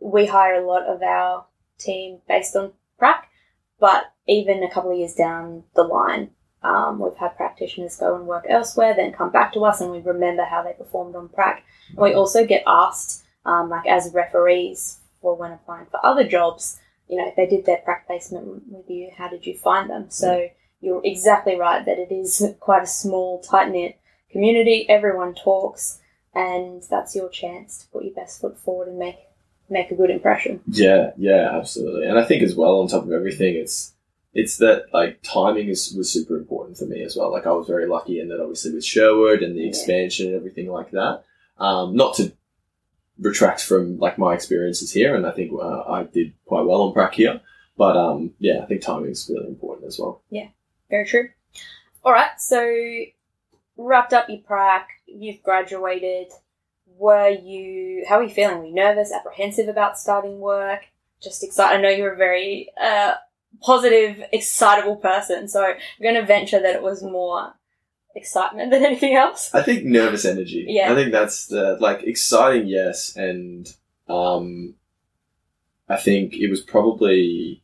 we 0.00 0.26
hire 0.26 0.54
a 0.54 0.66
lot 0.66 0.82
of 0.84 1.02
our 1.02 1.46
team 1.78 2.20
based 2.28 2.56
on 2.56 2.72
prac, 2.98 3.28
but 3.78 4.12
even 4.26 4.62
a 4.62 4.70
couple 4.70 4.92
of 4.92 4.98
years 4.98 5.14
down 5.14 5.64
the 5.74 5.82
line, 5.82 6.30
um, 6.62 6.98
we've 6.98 7.16
had 7.16 7.36
practitioners 7.36 7.96
go 7.96 8.16
and 8.16 8.26
work 8.26 8.44
elsewhere, 8.48 8.94
then 8.94 9.12
come 9.12 9.30
back 9.30 9.52
to 9.52 9.64
us, 9.64 9.80
and 9.80 9.90
we 9.90 10.00
remember 10.00 10.44
how 10.44 10.62
they 10.62 10.72
performed 10.72 11.14
on 11.14 11.28
prac. 11.28 11.64
And 11.90 11.98
we 11.98 12.14
also 12.14 12.46
get 12.46 12.64
asked, 12.66 13.24
um, 13.44 13.68
like 13.68 13.86
as 13.86 14.12
referees, 14.12 14.98
for 15.20 15.36
when 15.36 15.52
applying 15.52 15.86
for 15.86 16.04
other 16.04 16.26
jobs, 16.26 16.78
you 17.08 17.16
know, 17.16 17.28
if 17.28 17.36
they 17.36 17.46
did 17.46 17.66
their 17.66 17.78
prac 17.78 18.06
placement 18.06 18.62
with 18.68 18.88
you, 18.90 19.10
how 19.16 19.28
did 19.28 19.46
you 19.46 19.56
find 19.56 19.88
them? 19.88 20.06
So 20.08 20.48
you're 20.80 21.00
exactly 21.04 21.56
right 21.58 21.84
that 21.84 21.98
it 21.98 22.12
is 22.12 22.42
quite 22.60 22.82
a 22.82 22.86
small, 22.86 23.40
tight 23.40 23.70
knit 23.70 23.98
community. 24.30 24.86
Everyone 24.88 25.34
talks, 25.34 25.98
and 26.34 26.82
that's 26.90 27.14
your 27.16 27.28
chance 27.28 27.78
to 27.78 27.88
put 27.88 28.04
your 28.04 28.14
best 28.14 28.40
foot 28.40 28.58
forward 28.58 28.88
and 28.88 28.98
make 28.98 29.16
make 29.68 29.90
a 29.90 29.94
good 29.96 30.10
impression. 30.10 30.60
Yeah, 30.68 31.10
yeah, 31.16 31.50
absolutely. 31.52 32.06
And 32.06 32.18
I 32.18 32.24
think 32.24 32.42
as 32.42 32.54
well, 32.54 32.80
on 32.80 32.88
top 32.88 33.04
of 33.04 33.12
everything, 33.12 33.56
it's 33.56 33.94
it's 34.34 34.58
that 34.58 34.84
like 34.92 35.20
timing 35.22 35.68
is 35.68 35.92
was 35.96 36.12
super 36.12 36.36
important 36.36 36.76
for 36.78 36.84
me 36.84 37.02
as 37.02 37.16
well. 37.16 37.32
Like 37.32 37.46
I 37.46 37.52
was 37.52 37.66
very 37.66 37.86
lucky 37.86 38.20
in 38.20 38.28
that 38.28 38.40
obviously 38.40 38.74
with 38.74 38.84
Sherwood 38.84 39.42
and 39.42 39.56
the 39.56 39.62
Yeah. 39.62 39.68
expansion 39.68 40.26
and 40.26 40.36
everything 40.36 40.70
like 40.70 40.90
that. 40.92 41.24
Um, 41.58 41.96
not 41.96 42.14
to 42.16 42.32
retract 43.18 43.62
from 43.62 43.98
like 43.98 44.18
my 44.18 44.34
experiences 44.34 44.92
here, 44.92 45.14
and 45.16 45.26
I 45.26 45.30
think 45.30 45.52
uh, 45.52 45.84
I 45.88 46.02
did 46.04 46.34
quite 46.44 46.66
well 46.66 46.82
on 46.82 46.92
prac 46.92 47.14
here. 47.14 47.40
But 47.78 47.96
um, 47.96 48.32
yeah, 48.38 48.60
I 48.62 48.66
think 48.66 48.82
timing 48.82 49.10
is 49.10 49.30
really 49.32 49.48
important 49.48 49.86
as 49.88 49.98
well. 49.98 50.22
Very 50.90 51.06
true. 51.06 51.28
All 52.04 52.12
right, 52.12 52.38
so 52.38 52.72
wrapped 53.76 54.12
up 54.12 54.28
your 54.28 54.38
prac, 54.38 54.88
you've 55.06 55.42
graduated. 55.42 56.32
Were 56.98 57.28
you? 57.28 58.04
How 58.08 58.16
are 58.16 58.22
you 58.22 58.30
feeling? 58.30 58.58
Were 58.58 58.66
you 58.66 58.74
nervous, 58.74 59.12
apprehensive 59.12 59.68
about 59.68 59.98
starting 59.98 60.38
work? 60.38 60.86
Just 61.22 61.44
excited. 61.44 61.78
I 61.78 61.80
know 61.80 61.90
you're 61.90 62.14
a 62.14 62.16
very 62.16 62.70
uh, 62.80 63.14
positive, 63.60 64.22
excitable 64.32 64.96
person, 64.96 65.48
so 65.48 65.64
I'm 65.64 65.76
going 66.02 66.14
to 66.14 66.24
venture 66.24 66.60
that 66.60 66.74
it 66.74 66.82
was 66.82 67.02
more 67.02 67.54
excitement 68.14 68.70
than 68.72 68.84
anything 68.84 69.14
else. 69.14 69.54
I 69.54 69.62
think 69.62 69.84
nervous 69.84 70.24
energy. 70.24 70.64
Yeah. 70.68 70.90
I 70.90 70.94
think 70.94 71.12
that's 71.12 71.46
the 71.46 71.76
like 71.80 72.02
exciting, 72.02 72.66
yes, 72.66 73.14
and 73.16 73.70
um, 74.08 74.74
I 75.88 75.96
think 75.96 76.34
it 76.34 76.48
was 76.48 76.60
probably 76.60 77.62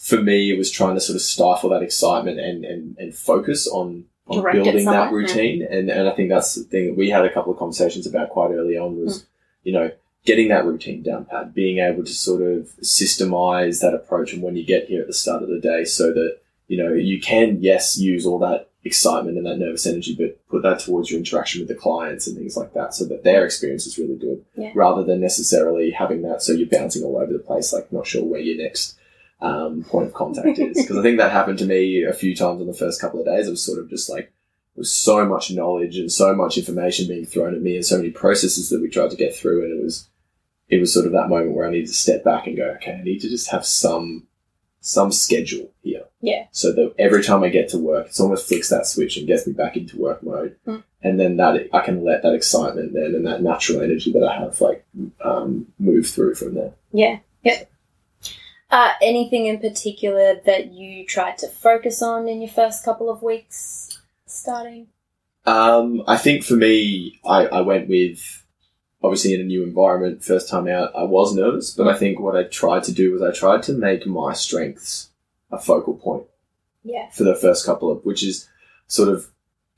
for 0.00 0.20
me. 0.20 0.50
It 0.50 0.58
was 0.58 0.70
trying 0.70 0.94
to 0.94 1.00
sort 1.00 1.14
of 1.14 1.22
stifle 1.22 1.70
that 1.70 1.82
excitement 1.82 2.40
and 2.40 2.64
and, 2.64 2.96
and 2.98 3.14
focus 3.14 3.68
on 3.68 4.06
on 4.26 4.42
Direct 4.42 4.54
building 4.64 4.84
that 4.86 5.12
routine. 5.12 5.62
And 5.62 5.90
and 5.90 6.08
I 6.08 6.12
think 6.12 6.30
that's 6.30 6.54
the 6.54 6.64
thing 6.64 6.86
that 6.86 6.96
we 6.96 7.10
had 7.10 7.24
a 7.24 7.32
couple 7.32 7.52
of 7.52 7.58
conversations 7.58 8.06
about 8.06 8.30
quite 8.30 8.50
early 8.50 8.76
on 8.76 8.96
was 8.96 9.22
hmm. 9.22 9.26
you 9.64 9.72
know 9.72 9.90
getting 10.24 10.48
that 10.48 10.64
routine 10.64 11.02
down 11.02 11.24
pat, 11.24 11.54
being 11.54 11.78
able 11.78 12.04
to 12.04 12.12
sort 12.12 12.42
of 12.42 12.68
systemize 12.82 13.80
that 13.80 13.94
approach 13.94 14.34
and 14.34 14.42
when 14.42 14.54
you 14.56 14.64
get 14.64 14.86
here 14.86 15.00
at 15.00 15.06
the 15.06 15.14
start 15.14 15.42
of 15.42 15.48
the 15.48 15.60
day, 15.60 15.84
so 15.84 16.12
that 16.12 16.38
you 16.66 16.82
know 16.82 16.92
you 16.92 17.20
can 17.20 17.58
yes 17.60 17.98
use 17.98 18.24
all 18.24 18.38
that 18.38 18.68
excitement 18.82 19.36
and 19.36 19.44
that 19.44 19.58
nervous 19.58 19.86
energy, 19.86 20.14
but 20.18 20.38
put 20.48 20.62
that 20.62 20.80
towards 20.80 21.10
your 21.10 21.18
interaction 21.18 21.60
with 21.60 21.68
the 21.68 21.74
clients 21.74 22.26
and 22.26 22.34
things 22.38 22.56
like 22.56 22.72
that 22.72 22.94
so 22.94 23.04
that 23.04 23.22
their 23.24 23.44
experience 23.44 23.86
is 23.86 23.98
really 23.98 24.16
good 24.16 24.42
Yeah. 24.56 24.72
rather 24.74 25.04
than 25.04 25.20
necessarily 25.20 25.90
having 25.90 26.22
that 26.22 26.40
so 26.40 26.54
you're 26.54 26.66
bouncing 26.66 27.04
all 27.04 27.18
over 27.18 27.30
the 27.30 27.40
place, 27.40 27.74
like 27.74 27.92
not 27.92 28.06
sure 28.06 28.24
where 28.24 28.40
your 28.40 28.56
next 28.56 28.96
um, 29.40 29.84
point 29.84 30.06
of 30.06 30.14
contact 30.14 30.58
is. 30.58 30.82
Because 30.82 30.98
I 30.98 31.02
think 31.02 31.18
that 31.18 31.32
happened 31.32 31.58
to 31.60 31.66
me 31.66 32.04
a 32.04 32.12
few 32.12 32.34
times 32.34 32.60
in 32.60 32.66
the 32.66 32.74
first 32.74 33.00
couple 33.00 33.20
of 33.20 33.26
days. 33.26 33.46
It 33.46 33.50
was 33.50 33.64
sort 33.64 33.78
of 33.78 33.88
just 33.88 34.10
like, 34.10 34.32
there 34.74 34.82
was 34.82 34.94
so 34.94 35.24
much 35.26 35.50
knowledge 35.50 35.96
and 35.96 36.10
so 36.10 36.34
much 36.34 36.56
information 36.56 37.08
being 37.08 37.26
thrown 37.26 37.54
at 37.54 37.62
me 37.62 37.76
and 37.76 37.84
so 37.84 37.96
many 37.96 38.10
processes 38.10 38.68
that 38.70 38.80
we 38.80 38.88
tried 38.88 39.10
to 39.10 39.16
get 39.16 39.34
through. 39.34 39.64
And 39.64 39.80
it 39.80 39.82
was, 39.82 40.08
it 40.68 40.78
was 40.78 40.92
sort 40.92 41.06
of 41.06 41.12
that 41.12 41.28
moment 41.28 41.54
where 41.54 41.66
I 41.66 41.70
needed 41.70 41.88
to 41.88 41.94
step 41.94 42.22
back 42.22 42.46
and 42.46 42.56
go, 42.56 42.76
okay, 42.76 42.92
I 42.92 43.02
need 43.02 43.20
to 43.20 43.28
just 43.28 43.50
have 43.50 43.66
some, 43.66 44.26
some 44.80 45.12
schedule 45.12 45.70
here. 45.82 46.04
Yeah. 46.20 46.46
So 46.52 46.72
that 46.72 46.94
every 46.98 47.22
time 47.22 47.42
I 47.42 47.48
get 47.48 47.68
to 47.70 47.78
work, 47.78 48.06
it's 48.06 48.20
almost 48.20 48.46
flicks 48.46 48.68
that 48.68 48.86
switch 48.86 49.16
and 49.16 49.26
gets 49.26 49.46
me 49.46 49.52
back 49.52 49.76
into 49.76 49.98
work 49.98 50.22
mode. 50.22 50.56
Mm. 50.66 50.84
And 51.02 51.18
then 51.18 51.36
that 51.38 51.68
I 51.72 51.80
can 51.80 52.04
let 52.04 52.22
that 52.22 52.34
excitement 52.34 52.92
then 52.92 53.14
and 53.14 53.26
that 53.26 53.42
natural 53.42 53.80
energy 53.80 54.12
that 54.12 54.22
I 54.22 54.38
have 54.38 54.60
like 54.60 54.86
um, 55.22 55.66
move 55.78 56.06
through 56.06 56.34
from 56.34 56.54
there. 56.54 56.72
Yeah. 56.92 57.18
Yep. 57.42 57.69
Uh, 58.70 58.92
anything 59.02 59.46
in 59.46 59.58
particular 59.58 60.40
that 60.46 60.72
you 60.72 61.04
tried 61.04 61.36
to 61.38 61.48
focus 61.48 62.02
on 62.02 62.28
in 62.28 62.40
your 62.40 62.50
first 62.50 62.84
couple 62.84 63.10
of 63.10 63.22
weeks 63.22 64.00
starting? 64.26 64.86
Um, 65.44 66.02
I 66.06 66.16
think 66.16 66.44
for 66.44 66.54
me, 66.54 67.18
I, 67.24 67.46
I 67.46 67.60
went 67.62 67.88
with 67.88 68.44
obviously 69.02 69.34
in 69.34 69.40
a 69.40 69.44
new 69.44 69.62
environment, 69.62 70.22
first 70.22 70.48
time 70.48 70.68
out, 70.68 70.94
I 70.94 71.04
was 71.04 71.34
nervous, 71.34 71.72
but 71.74 71.88
I 71.88 71.96
think 71.96 72.20
what 72.20 72.36
I 72.36 72.44
tried 72.44 72.84
to 72.84 72.92
do 72.92 73.12
was 73.12 73.22
I 73.22 73.32
tried 73.32 73.62
to 73.64 73.72
make 73.72 74.06
my 74.06 74.34
strengths 74.34 75.10
a 75.50 75.58
focal 75.58 75.94
point 75.94 76.26
Yeah. 76.84 77.08
for 77.10 77.24
the 77.24 77.34
first 77.34 77.64
couple 77.66 77.90
of, 77.90 78.04
which 78.04 78.22
is 78.22 78.48
sort 78.86 79.08
of 79.08 79.28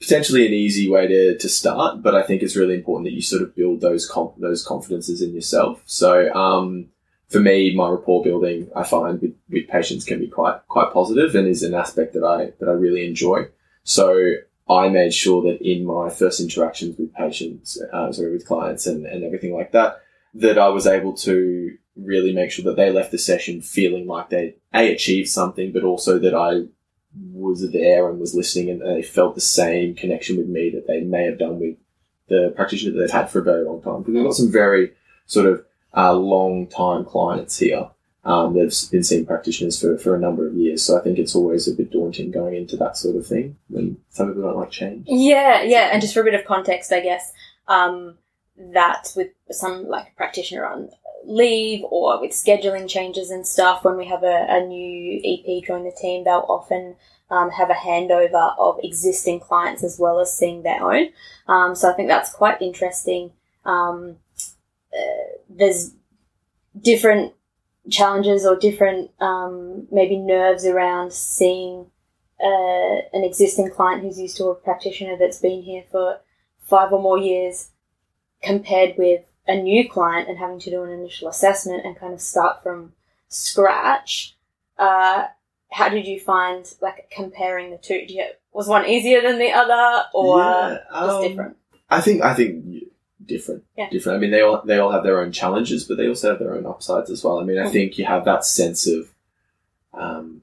potentially 0.00 0.46
an 0.46 0.52
easy 0.52 0.90
way 0.90 1.06
to, 1.06 1.38
to 1.38 1.48
start, 1.48 2.02
but 2.02 2.14
I 2.14 2.24
think 2.24 2.42
it's 2.42 2.56
really 2.56 2.74
important 2.74 3.06
that 3.06 3.14
you 3.14 3.22
sort 3.22 3.42
of 3.42 3.54
build 3.54 3.80
those 3.80 4.08
com- 4.08 4.32
those 4.38 4.66
confidences 4.66 5.22
in 5.22 5.32
yourself. 5.32 5.80
So, 5.86 6.34
um, 6.34 6.88
for 7.32 7.40
me, 7.40 7.74
my 7.74 7.88
rapport 7.88 8.22
building, 8.22 8.70
I 8.76 8.84
find 8.84 9.20
with, 9.20 9.34
with 9.48 9.66
patients 9.68 10.04
can 10.04 10.20
be 10.20 10.28
quite 10.28 10.60
quite 10.68 10.92
positive 10.92 11.34
and 11.34 11.48
is 11.48 11.62
an 11.62 11.74
aspect 11.74 12.12
that 12.12 12.24
I 12.24 12.52
that 12.60 12.68
I 12.68 12.72
really 12.72 13.06
enjoy. 13.06 13.48
So 13.84 14.32
I 14.68 14.88
made 14.88 15.14
sure 15.14 15.42
that 15.42 15.60
in 15.62 15.84
my 15.84 16.10
first 16.10 16.40
interactions 16.40 16.96
with 16.98 17.14
patients, 17.14 17.80
uh, 17.92 18.12
sorry, 18.12 18.32
with 18.32 18.46
clients 18.46 18.86
and, 18.86 19.06
and 19.06 19.24
everything 19.24 19.54
like 19.54 19.72
that, 19.72 20.02
that 20.34 20.58
I 20.58 20.68
was 20.68 20.86
able 20.86 21.14
to 21.28 21.76
really 21.96 22.32
make 22.32 22.50
sure 22.50 22.64
that 22.66 22.76
they 22.76 22.90
left 22.90 23.10
the 23.10 23.18
session 23.18 23.60
feeling 23.60 24.06
like 24.06 24.28
they 24.28 24.56
a 24.74 24.92
achieved 24.92 25.28
something, 25.28 25.72
but 25.72 25.84
also 25.84 26.18
that 26.18 26.34
I 26.34 26.64
was 27.32 27.70
there 27.72 28.08
and 28.08 28.20
was 28.20 28.34
listening 28.34 28.70
and 28.70 28.80
they 28.80 29.02
felt 29.02 29.34
the 29.34 29.40
same 29.40 29.94
connection 29.94 30.36
with 30.36 30.48
me 30.48 30.70
that 30.70 30.86
they 30.86 31.00
may 31.00 31.24
have 31.24 31.38
done 31.38 31.58
with 31.58 31.76
the 32.28 32.52
practitioner 32.56 32.92
that 32.92 33.00
they've 33.00 33.10
had 33.10 33.30
for 33.30 33.40
a 33.40 33.44
very 33.44 33.64
long 33.64 33.82
time. 33.82 34.00
Because 34.00 34.14
we've 34.14 34.24
got 34.24 34.34
some 34.34 34.52
very 34.52 34.92
sort 35.26 35.46
of 35.46 35.64
uh, 35.96 36.12
long 36.12 36.66
time 36.66 37.04
clients 37.04 37.58
here 37.58 37.88
um, 38.24 38.54
that 38.54 38.64
have 38.64 38.90
been 38.90 39.02
seeing 39.02 39.26
practitioners 39.26 39.80
for, 39.80 39.98
for 39.98 40.14
a 40.14 40.20
number 40.20 40.46
of 40.46 40.54
years. 40.54 40.82
So 40.84 40.98
I 40.98 41.02
think 41.02 41.18
it's 41.18 41.34
always 41.34 41.68
a 41.68 41.74
bit 41.74 41.90
daunting 41.90 42.30
going 42.30 42.54
into 42.54 42.76
that 42.76 42.96
sort 42.96 43.16
of 43.16 43.26
thing 43.26 43.56
when 43.68 43.96
some 44.10 44.28
people 44.28 44.42
don't 44.42 44.56
like 44.56 44.70
change. 44.70 45.06
Yeah, 45.08 45.62
yeah, 45.62 45.90
and 45.92 46.00
just 46.00 46.14
for 46.14 46.20
a 46.20 46.24
bit 46.24 46.34
of 46.34 46.44
context, 46.44 46.92
I 46.92 47.00
guess, 47.00 47.32
um, 47.68 48.16
that 48.56 49.12
with 49.16 49.28
some 49.50 49.88
like 49.88 50.14
practitioner 50.16 50.66
on 50.66 50.90
leave 51.24 51.84
or 51.84 52.20
with 52.20 52.32
scheduling 52.32 52.88
changes 52.88 53.30
and 53.30 53.46
stuff, 53.46 53.84
when 53.84 53.96
we 53.96 54.06
have 54.06 54.22
a, 54.22 54.46
a 54.48 54.66
new 54.66 55.20
EP 55.24 55.64
join 55.64 55.84
the 55.84 55.92
team, 55.92 56.24
they'll 56.24 56.46
often 56.48 56.96
um, 57.30 57.50
have 57.50 57.70
a 57.70 57.74
handover 57.74 58.54
of 58.58 58.78
existing 58.82 59.40
clients 59.40 59.82
as 59.82 59.98
well 59.98 60.20
as 60.20 60.36
seeing 60.36 60.62
their 60.62 60.82
own. 60.82 61.08
Um, 61.48 61.74
so 61.74 61.90
I 61.90 61.94
think 61.94 62.08
that's 62.08 62.32
quite 62.32 62.60
interesting. 62.60 63.32
Um, 63.64 64.16
uh, 64.96 65.38
there's 65.48 65.92
different 66.80 67.32
challenges 67.90 68.46
or 68.46 68.56
different 68.56 69.10
um, 69.20 69.86
maybe 69.90 70.16
nerves 70.16 70.64
around 70.64 71.12
seeing 71.12 71.86
uh, 72.42 72.96
an 73.12 73.24
existing 73.24 73.70
client 73.70 74.02
who's 74.02 74.18
used 74.18 74.36
to 74.36 74.46
a 74.46 74.54
practitioner 74.54 75.16
that's 75.18 75.40
been 75.40 75.62
here 75.62 75.84
for 75.90 76.20
five 76.60 76.92
or 76.92 77.02
more 77.02 77.18
years 77.18 77.70
compared 78.42 78.96
with 78.96 79.24
a 79.46 79.56
new 79.56 79.88
client 79.88 80.28
and 80.28 80.38
having 80.38 80.58
to 80.60 80.70
do 80.70 80.82
an 80.82 80.90
initial 80.90 81.28
assessment 81.28 81.84
and 81.84 81.98
kind 81.98 82.12
of 82.12 82.20
start 82.20 82.62
from 82.62 82.92
scratch. 83.28 84.36
Uh, 84.78 85.26
how 85.70 85.88
did 85.88 86.06
you 86.06 86.20
find 86.20 86.72
like 86.80 87.10
comparing 87.10 87.70
the 87.70 87.78
two? 87.78 88.06
Do 88.06 88.14
you, 88.14 88.26
was 88.52 88.68
one 88.68 88.86
easier 88.86 89.22
than 89.22 89.38
the 89.38 89.52
other, 89.52 90.04
or 90.14 90.38
Yeah, 90.38 90.78
just 90.92 91.10
um, 91.10 91.28
different? 91.28 91.56
I 91.90 92.00
think 92.00 92.22
I 92.22 92.34
think 92.34 92.84
different. 93.26 93.64
Yeah. 93.76 93.88
Different. 93.90 94.16
I 94.16 94.20
mean, 94.20 94.30
they 94.30 94.40
all 94.42 94.62
they 94.64 94.78
all 94.78 94.90
have 94.90 95.02
their 95.04 95.20
own 95.20 95.32
challenges, 95.32 95.84
but 95.84 95.96
they 95.96 96.08
also 96.08 96.30
have 96.30 96.38
their 96.38 96.54
own 96.54 96.66
upsides 96.66 97.10
as 97.10 97.22
well. 97.24 97.38
I 97.40 97.44
mean, 97.44 97.58
I 97.58 97.66
Mm. 97.66 97.72
think 97.72 97.98
you 97.98 98.04
have 98.04 98.24
that 98.24 98.44
sense 98.44 98.86
of 98.86 99.08
um, 99.94 100.42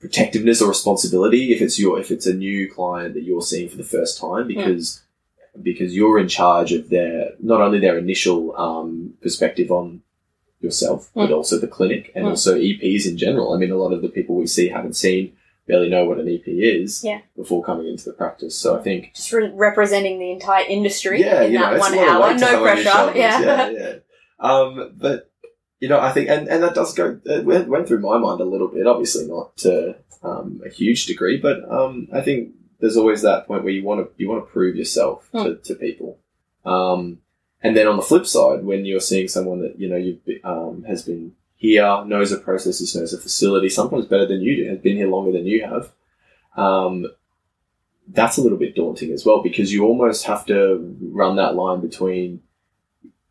protectiveness 0.00 0.60
or 0.62 0.68
responsibility 0.68 1.52
if 1.52 1.60
it's 1.60 1.78
your 1.78 1.98
if 2.00 2.10
it's 2.10 2.26
a 2.26 2.34
new 2.34 2.70
client 2.72 3.14
that 3.14 3.22
you're 3.22 3.42
seeing 3.42 3.68
for 3.68 3.76
the 3.76 3.82
first 3.84 4.18
time 4.20 4.46
because 4.46 5.02
because 5.62 5.94
you're 5.94 6.18
in 6.18 6.28
charge 6.28 6.72
of 6.72 6.88
their 6.90 7.30
not 7.40 7.60
only 7.60 7.78
their 7.80 7.98
initial 7.98 8.56
um, 8.56 9.14
perspective 9.22 9.70
on 9.70 10.02
yourself, 10.60 11.10
but 11.14 11.30
Mm. 11.30 11.36
also 11.36 11.58
the 11.58 11.66
clinic 11.66 12.12
and 12.14 12.24
Mm. 12.26 12.30
also 12.30 12.54
EPs 12.56 13.06
in 13.06 13.16
general. 13.16 13.52
I 13.54 13.58
mean, 13.58 13.70
a 13.70 13.76
lot 13.76 13.92
of 13.92 14.02
the 14.02 14.08
people 14.10 14.36
we 14.36 14.46
see 14.46 14.68
haven't 14.68 14.94
seen 14.96 15.32
barely 15.70 15.88
know 15.88 16.04
what 16.04 16.18
an 16.18 16.28
EP 16.28 16.46
is 16.46 17.04
Yeah. 17.04 17.20
before 17.36 17.62
coming 17.62 17.86
into 17.86 18.04
the 18.04 18.12
practice. 18.12 18.56
So 18.56 18.78
I 18.78 18.82
think 18.82 19.14
Just 19.14 19.32
re- 19.32 19.50
representing 19.54 20.18
the 20.18 20.30
entire 20.30 20.64
industry 20.66 21.20
yeah, 21.20 21.42
in 21.42 21.52
you 21.52 21.58
that 21.58 21.74
it's 21.74 21.80
one 21.80 21.94
a 21.94 21.96
lot 21.96 22.08
of 22.08 22.14
hour, 22.14 22.28
weight 22.28 22.38
to 22.38 22.44
have 22.46 22.52
no 22.54 22.62
pressure. 22.62 23.18
Yeah. 23.18 23.40
yeah, 23.40 23.70
yeah. 23.70 23.94
Um, 24.40 24.92
but 24.96 25.30
you 25.80 25.88
know, 25.88 25.98
I 26.00 26.12
think, 26.12 26.28
and, 26.28 26.48
and 26.48 26.62
that 26.62 26.74
does 26.74 26.92
go 26.94 27.18
it 27.24 27.44
went, 27.44 27.68
went 27.68 27.88
through 27.88 28.00
my 28.00 28.18
mind 28.18 28.40
a 28.40 28.44
little 28.44 28.68
bit. 28.68 28.86
Obviously, 28.86 29.26
not 29.26 29.56
to 29.58 29.96
um, 30.22 30.60
a 30.64 30.68
huge 30.68 31.06
degree, 31.06 31.38
but 31.38 31.58
um, 31.70 32.08
I 32.12 32.20
think 32.20 32.52
there's 32.80 32.96
always 32.96 33.22
that 33.22 33.46
point 33.46 33.64
where 33.64 33.72
you 33.72 33.84
want 33.84 34.00
to 34.00 34.22
you 34.22 34.28
want 34.28 34.44
to 34.44 34.50
prove 34.50 34.76
yourself 34.76 35.28
to, 35.32 35.56
to 35.56 35.74
people. 35.74 36.18
Um, 36.64 37.18
and 37.62 37.76
then 37.76 37.86
on 37.86 37.96
the 37.96 38.02
flip 38.02 38.26
side, 38.26 38.64
when 38.64 38.84
you're 38.84 39.00
seeing 39.00 39.28
someone 39.28 39.60
that 39.60 39.78
you 39.78 39.88
know 39.88 39.96
you've 39.96 40.20
um, 40.44 40.84
has 40.86 41.02
been 41.02 41.32
here, 41.60 42.04
knows 42.06 42.30
the 42.30 42.38
processes, 42.38 42.96
knows 42.96 43.12
the 43.12 43.18
facility, 43.18 43.68
sometimes 43.68 44.06
better 44.06 44.26
than 44.26 44.40
you 44.40 44.56
do, 44.56 44.70
has 44.70 44.78
been 44.78 44.96
here 44.96 45.08
longer 45.08 45.30
than 45.30 45.46
you 45.46 45.62
have. 45.62 45.92
Um, 46.56 47.06
that's 48.08 48.38
a 48.38 48.42
little 48.42 48.56
bit 48.58 48.74
daunting 48.74 49.12
as 49.12 49.24
well 49.26 49.42
because 49.42 49.70
you 49.72 49.84
almost 49.84 50.24
have 50.24 50.46
to 50.46 50.96
run 51.20 51.36
that 51.36 51.54
line 51.54 51.80
between 51.80 52.40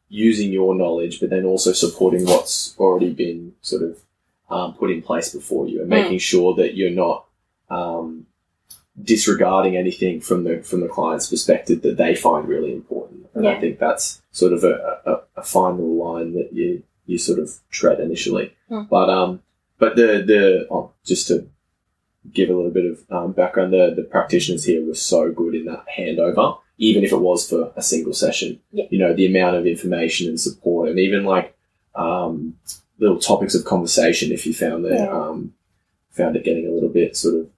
using 0.10 0.52
your 0.54 0.76
knowledge, 0.76 1.20
but 1.20 1.32
then 1.32 1.44
also 1.44 1.72
supporting 1.74 2.24
what's 2.26 2.76
already 2.78 3.12
been 3.14 3.54
sort 3.62 3.82
of 3.82 3.98
um, 4.50 4.74
put 4.76 4.92
in 4.92 5.02
place 5.02 5.34
before 5.34 5.68
you, 5.68 5.82
and 5.82 5.88
Mm. 5.92 6.02
making 6.02 6.20
sure 6.20 6.54
that 6.56 6.76
you're 6.76 6.90
not 7.06 7.26
um, 7.70 8.26
disregarding 9.02 9.76
anything 9.76 10.20
from 10.22 10.44
the 10.44 10.62
from 10.64 10.82
the 10.82 10.88
client's 10.88 11.30
perspective 11.30 11.82
that 11.82 11.98
they 11.98 12.14
find 12.16 12.48
really 12.48 12.74
important. 12.74 13.26
And 13.34 13.48
I 13.48 13.60
think 13.60 13.80
that's 13.80 14.22
sort 14.32 14.54
of 14.54 14.64
a, 14.64 14.76
a, 15.06 15.40
a 15.42 15.44
final 15.44 15.96
line 16.06 16.34
that 16.34 16.52
you 16.54 16.84
you 17.10 17.18
sort 17.18 17.40
of 17.40 17.50
tread 17.70 18.00
initially. 18.00 18.54
Mm. 18.70 18.88
But 18.90 19.10
um, 19.10 19.42
but 19.78 19.96
the 19.96 20.24
the 20.26 20.68
oh, 20.72 20.92
just 21.06 21.28
to 21.28 21.48
give 22.34 22.50
a 22.50 22.54
little 22.56 22.72
bit 22.72 22.86
of 22.86 23.04
um, 23.10 23.32
background, 23.32 23.74
the 23.74 23.94
the 23.96 24.04
practitioners 24.04 24.64
here 24.66 24.86
were 24.86 24.96
so 24.96 25.32
good 25.32 25.56
in 25.56 25.66
that 25.66 25.86
handover, 25.98 26.60
even 26.78 27.04
if 27.04 27.12
it 27.12 27.20
was 27.22 27.50
for 27.50 27.72
a 27.76 27.82
single 27.82 28.14
session. 28.14 28.60
Yeah. 28.72 28.86
You 28.90 29.00
know, 29.00 29.14
the 29.14 29.26
amount 29.26 29.56
of 29.56 29.66
information 29.66 30.28
and 30.30 30.40
support, 30.40 30.90
and 30.90 31.00
even 31.00 31.24
like 31.26 31.56
um, 31.96 32.56
little 33.00 33.20
topics 33.20 33.56
of 33.56 33.66
conversation. 33.66 34.32
If 34.32 34.46
you 34.46 34.54
found 34.54 34.86
that 34.86 34.94
Yeah. 34.94 35.10
um, 35.12 35.54
found 36.12 36.36
it 36.36 36.44
getting 36.44 36.68
a 36.68 36.72
little 36.72 36.90
bit 36.90 37.16
sort 37.16 37.36
of 37.36 37.50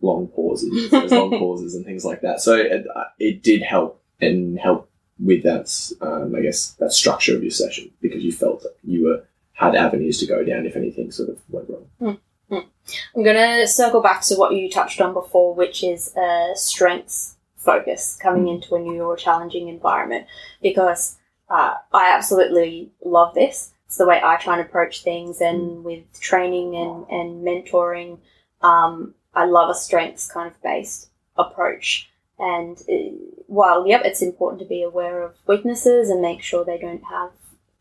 long 0.00 0.28
pauses, 0.28 0.92
long 1.12 1.30
pauses 1.30 1.74
and 1.74 1.84
things 1.84 2.04
like 2.04 2.20
that. 2.22 2.40
So 2.40 2.54
it, 2.54 2.86
it 3.18 3.42
did 3.42 3.62
help 3.62 4.02
and 4.20 4.58
help 4.58 4.88
with 5.18 5.42
that, 5.44 5.92
um, 6.00 6.34
I 6.34 6.40
guess, 6.40 6.72
that 6.78 6.92
structure 6.92 7.34
of 7.36 7.42
your 7.42 7.50
session 7.50 7.90
because 8.00 8.22
you 8.22 8.32
felt 8.32 8.62
that 8.62 8.76
you 8.84 9.04
were 9.04 9.24
had 9.54 9.74
avenues 9.74 10.18
to 10.18 10.26
go 10.26 10.44
down 10.44 10.66
if 10.66 10.76
anything 10.76 11.10
sort 11.10 11.30
of 11.30 11.40
went 11.48 11.68
wrong. 11.70 12.18
I'm 12.50 13.24
going 13.24 13.36
to 13.36 13.66
circle 13.66 14.00
back 14.00 14.22
to 14.22 14.36
what 14.36 14.54
you 14.54 14.70
touched 14.70 15.00
on 15.00 15.12
before, 15.12 15.54
which 15.54 15.82
is 15.82 16.14
a 16.16 16.52
strengths 16.54 17.36
focus 17.56 18.16
coming 18.20 18.48
into 18.48 18.76
a 18.76 18.78
new 18.78 19.02
or 19.02 19.16
challenging 19.16 19.68
environment 19.68 20.26
because 20.62 21.16
uh, 21.48 21.74
I 21.92 22.12
absolutely 22.14 22.92
love 23.04 23.34
this. 23.34 23.72
It's 23.86 23.96
the 23.96 24.06
way 24.06 24.20
I 24.22 24.36
try 24.36 24.58
and 24.58 24.66
approach 24.66 25.02
things, 25.02 25.40
and 25.40 25.84
with 25.84 26.04
training 26.20 26.74
and, 26.76 27.06
and 27.08 27.46
mentoring, 27.46 28.18
um, 28.60 29.14
I 29.32 29.44
love 29.44 29.70
a 29.70 29.74
strengths 29.74 30.30
kind 30.30 30.50
of 30.50 30.60
based 30.60 31.08
approach. 31.36 32.10
And 32.38 32.78
uh, 32.88 33.16
while, 33.46 33.86
yep, 33.86 34.02
it's 34.04 34.22
important 34.22 34.60
to 34.60 34.68
be 34.68 34.82
aware 34.82 35.22
of 35.22 35.36
weaknesses 35.46 36.10
and 36.10 36.20
make 36.20 36.42
sure 36.42 36.64
they 36.64 36.78
don't 36.78 37.04
have 37.04 37.30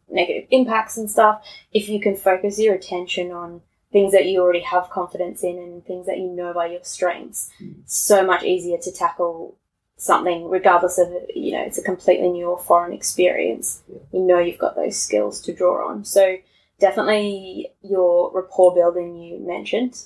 negative 0.10 0.48
impacts 0.52 0.98
and 0.98 1.10
stuff, 1.10 1.44
if 1.74 1.90
you 1.90 2.00
can 2.00 2.16
focus 2.16 2.60
your 2.60 2.76
attention 2.76 3.32
on 3.32 3.62
things 3.92 4.12
that 4.14 4.26
you 4.26 4.42
already 4.42 4.62
have 4.62 4.90
confidence 4.90 5.44
in 5.44 5.58
and 5.58 5.86
things 5.86 6.06
that 6.06 6.18
you 6.18 6.28
know 6.28 6.54
are 6.54 6.68
your 6.68 6.84
strengths, 6.84 7.50
it's 7.60 7.98
so 7.98 8.26
much 8.26 8.44
easier 8.44 8.78
to 8.78 8.92
tackle 8.92 9.58
something 9.98 10.50
regardless 10.50 10.98
of 10.98 11.08
you 11.34 11.54
know 11.54 11.64
it's 11.64 11.78
a 11.78 11.82
completely 11.82 12.30
new 12.30 12.48
or 12.48 12.60
foreign 12.60 12.92
experience. 12.92 13.82
Yeah. 13.88 14.00
you 14.12 14.20
know 14.20 14.40
you've 14.40 14.60
got 14.60 14.76
those 14.76 15.02
skills 15.02 15.42
to 15.42 15.54
draw 15.54 15.90
on. 15.90 16.04
So 16.06 16.38
definitely 16.80 17.72
your 17.82 18.32
rapport 18.34 18.74
building 18.74 19.16
you 19.16 19.40
mentioned. 19.40 19.98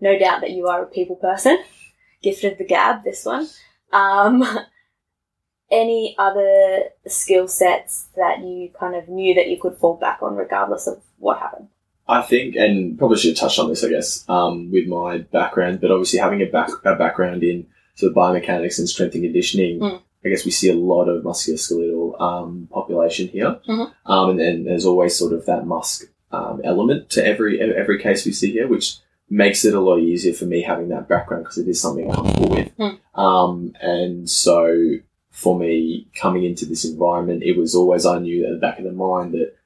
No 0.00 0.18
doubt 0.18 0.40
that 0.40 0.50
you 0.50 0.66
are 0.66 0.82
a 0.82 0.86
people 0.86 1.16
person. 1.16 1.62
Gifted 2.22 2.58
the 2.58 2.64
gab 2.64 3.04
this 3.04 3.24
one 3.24 3.48
um, 3.92 4.42
any 5.70 6.14
other 6.18 6.84
skill 7.06 7.46
sets 7.48 8.08
that 8.16 8.40
you 8.40 8.70
kind 8.78 8.96
of 8.96 9.08
knew 9.08 9.34
that 9.34 9.48
you 9.48 9.58
could 9.60 9.76
fall 9.76 9.94
back 9.96 10.18
on 10.22 10.34
regardless 10.36 10.86
of 10.86 11.00
what 11.18 11.38
happened 11.38 11.68
I 12.08 12.22
think, 12.22 12.56
and 12.56 12.98
probably 12.98 13.18
should 13.18 13.30
have 13.30 13.38
touched 13.38 13.60
on 13.60 13.68
this, 13.68 13.84
I 13.84 13.88
guess, 13.88 14.28
um, 14.28 14.72
with 14.72 14.88
my 14.88 15.18
background, 15.18 15.80
but 15.80 15.92
obviously 15.92 16.18
having 16.18 16.42
a, 16.42 16.46
back, 16.46 16.70
a 16.84 16.96
background 16.96 17.44
in 17.44 17.68
sort 17.94 18.10
of 18.10 18.16
biomechanics 18.16 18.80
and 18.80 18.88
strength 18.88 19.14
and 19.14 19.22
conditioning, 19.22 19.78
Mm. 19.78 20.02
I 20.24 20.28
guess 20.28 20.44
we 20.44 20.50
see 20.50 20.68
a 20.70 20.74
lot 20.74 21.04
of 21.08 21.22
musculoskeletal 21.22 22.20
um, 22.20 22.68
population 22.72 23.28
here, 23.28 23.60
Mhm. 23.68 23.92
um, 24.06 24.30
and 24.30 24.40
then 24.40 24.64
there's 24.64 24.86
always 24.86 25.14
sort 25.14 25.32
of 25.32 25.46
that 25.46 25.66
musk 25.66 26.10
um, 26.32 26.60
element 26.64 27.10
to 27.10 27.24
every 27.24 27.60
every 27.60 28.00
case 28.02 28.26
we 28.26 28.32
see 28.32 28.50
here, 28.50 28.66
which 28.66 28.96
makes 29.30 29.64
it 29.64 29.74
a 29.74 29.80
lot 29.80 29.98
easier 29.98 30.34
for 30.34 30.44
me 30.44 30.60
having 30.60 30.88
that 30.88 31.08
background 31.08 31.44
because 31.44 31.58
it 31.58 31.68
is 31.68 31.80
something 31.80 32.10
I'm 32.10 32.16
comfortable 32.16 32.48
with. 32.50 32.76
Mm. 32.76 32.98
Um, 33.14 33.76
and 33.80 34.28
so 34.28 34.96
for 35.30 35.56
me 35.58 36.08
coming 36.14 36.44
into 36.44 36.66
this 36.66 36.84
environment, 36.84 37.44
it 37.44 37.56
was 37.56 37.74
always 37.76 38.04
I 38.04 38.18
knew 38.18 38.44
at 38.44 38.50
the 38.52 38.58
back 38.58 38.78
of 38.78 38.84
the 38.84 38.92
mind 38.92 39.32
that 39.34 39.56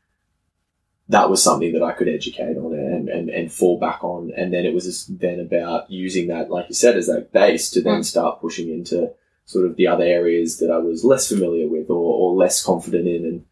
that 1.09 1.31
was 1.31 1.43
something 1.43 1.73
that 1.73 1.83
I 1.83 1.93
could 1.93 2.09
educate 2.09 2.57
on 2.57 2.75
and, 2.75 3.09
and, 3.09 3.31
and 3.31 3.53
fall 3.53 3.79
back 3.79 4.05
on. 4.05 4.33
And 4.37 4.53
then 4.53 4.65
it 4.67 4.75
was 4.75 5.07
then 5.07 5.41
about 5.41 5.91
using 5.91 6.29
that, 6.29 6.51
like 6.51 6.69
you 6.69 6.75
said, 6.75 6.97
as 6.97 7.07
that 7.07 7.33
base 7.33 7.71
to 7.71 7.83
then 7.83 8.01
Mm. 8.01 8.05
start 8.05 8.41
pushing 8.41 8.71
into 8.71 9.11
sort 9.47 9.67
of 9.67 9.77
the 9.77 9.87
other 9.87 10.05
areas 10.05 10.59
that 10.59 10.71
I 10.71 10.79
was 10.79 11.05
less 11.05 11.29
familiar 11.29 11.69
with 11.69 11.91
or, 11.91 11.97
or 11.97 12.35
less 12.35 12.65
confident 12.65 13.07
in 13.07 13.25
and 13.25 13.45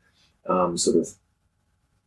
um, 0.46 0.78
sort 0.78 0.96
of, 0.96 1.08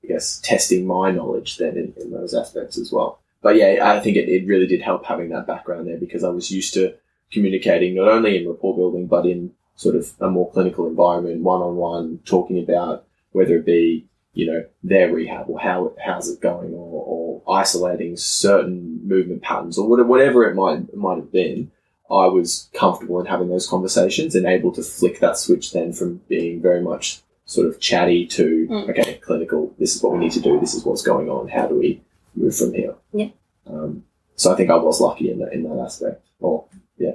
I 0.03 0.07
guess, 0.07 0.39
testing 0.39 0.87
my 0.87 1.11
knowledge 1.11 1.57
then 1.57 1.77
in, 1.77 1.93
in 1.97 2.11
those 2.11 2.33
aspects 2.33 2.77
as 2.77 2.91
well. 2.91 3.19
But 3.45 3.57
yeah, 3.57 3.93
I 3.95 3.99
think 3.99 4.17
it, 4.17 4.27
it 4.27 4.47
really 4.47 4.65
did 4.65 4.81
help 4.81 5.05
having 5.05 5.29
that 5.29 5.45
background 5.45 5.87
there 5.87 5.99
because 5.99 6.23
I 6.23 6.29
was 6.29 6.49
used 6.49 6.73
to 6.73 6.95
communicating 7.31 7.93
not 7.93 8.07
only 8.07 8.37
in 8.39 8.49
rapport 8.49 8.75
building 8.75 9.05
but 9.05 9.27
in 9.27 9.51
sort 9.75 9.95
of 9.95 10.11
a 10.19 10.31
more 10.31 10.49
clinical 10.51 10.87
environment, 10.87 11.43
one 11.43 11.61
on 11.61 11.75
one, 11.75 12.21
talking 12.25 12.57
about 12.57 13.05
whether 13.33 13.55
it 13.57 13.63
be 13.63 14.07
you 14.33 14.47
know 14.47 14.65
their 14.83 15.13
rehab 15.13 15.47
or 15.47 15.59
how 15.59 15.93
how's 16.03 16.27
it 16.27 16.41
going 16.41 16.73
or, 16.73 17.03
or 17.13 17.59
isolating 17.61 18.17
certain 18.17 18.99
movement 19.07 19.43
patterns 19.43 19.77
or 19.77 19.87
whatever, 19.87 20.09
whatever 20.09 20.49
it 20.49 20.55
might 20.55 20.95
might 20.95 21.17
have 21.17 21.31
been. 21.31 21.71
I 22.09 22.25
was 22.25 22.67
comfortable 22.73 23.19
in 23.19 23.27
having 23.27 23.49
those 23.49 23.67
conversations 23.67 24.33
and 24.33 24.47
able 24.47 24.71
to 24.71 24.81
flick 24.81 25.19
that 25.19 25.37
switch 25.37 25.71
then 25.71 25.93
from 25.93 26.19
being 26.27 26.63
very 26.63 26.81
much 26.81 27.21
sort 27.45 27.67
of 27.67 27.79
chatty 27.79 28.25
to 28.25 28.67
Mm. 28.71 28.89
okay 28.89 29.19
clinical. 29.21 29.71
This 29.77 29.95
is 29.95 30.01
what 30.01 30.13
we 30.13 30.19
need 30.23 30.31
to 30.31 30.41
do. 30.41 30.59
This 30.59 30.73
is 30.73 30.83
what's 30.83 31.03
going 31.03 31.29
on. 31.29 31.47
How 31.47 31.67
do 31.67 31.75
we 31.75 32.01
move 32.35 32.55
from 32.55 32.73
here? 32.73 32.95
Yeah. 33.15 33.29
Um, 33.67 34.03
so 34.35 34.51
I 34.51 34.55
think 34.55 34.69
I 34.69 34.75
was 34.75 34.99
lucky 34.99 35.31
in 35.31 35.39
that 35.39 35.53
in 35.53 35.63
that 35.63 35.81
aspect. 35.83 36.25
Or 36.39 36.65
yeah. 36.97 37.13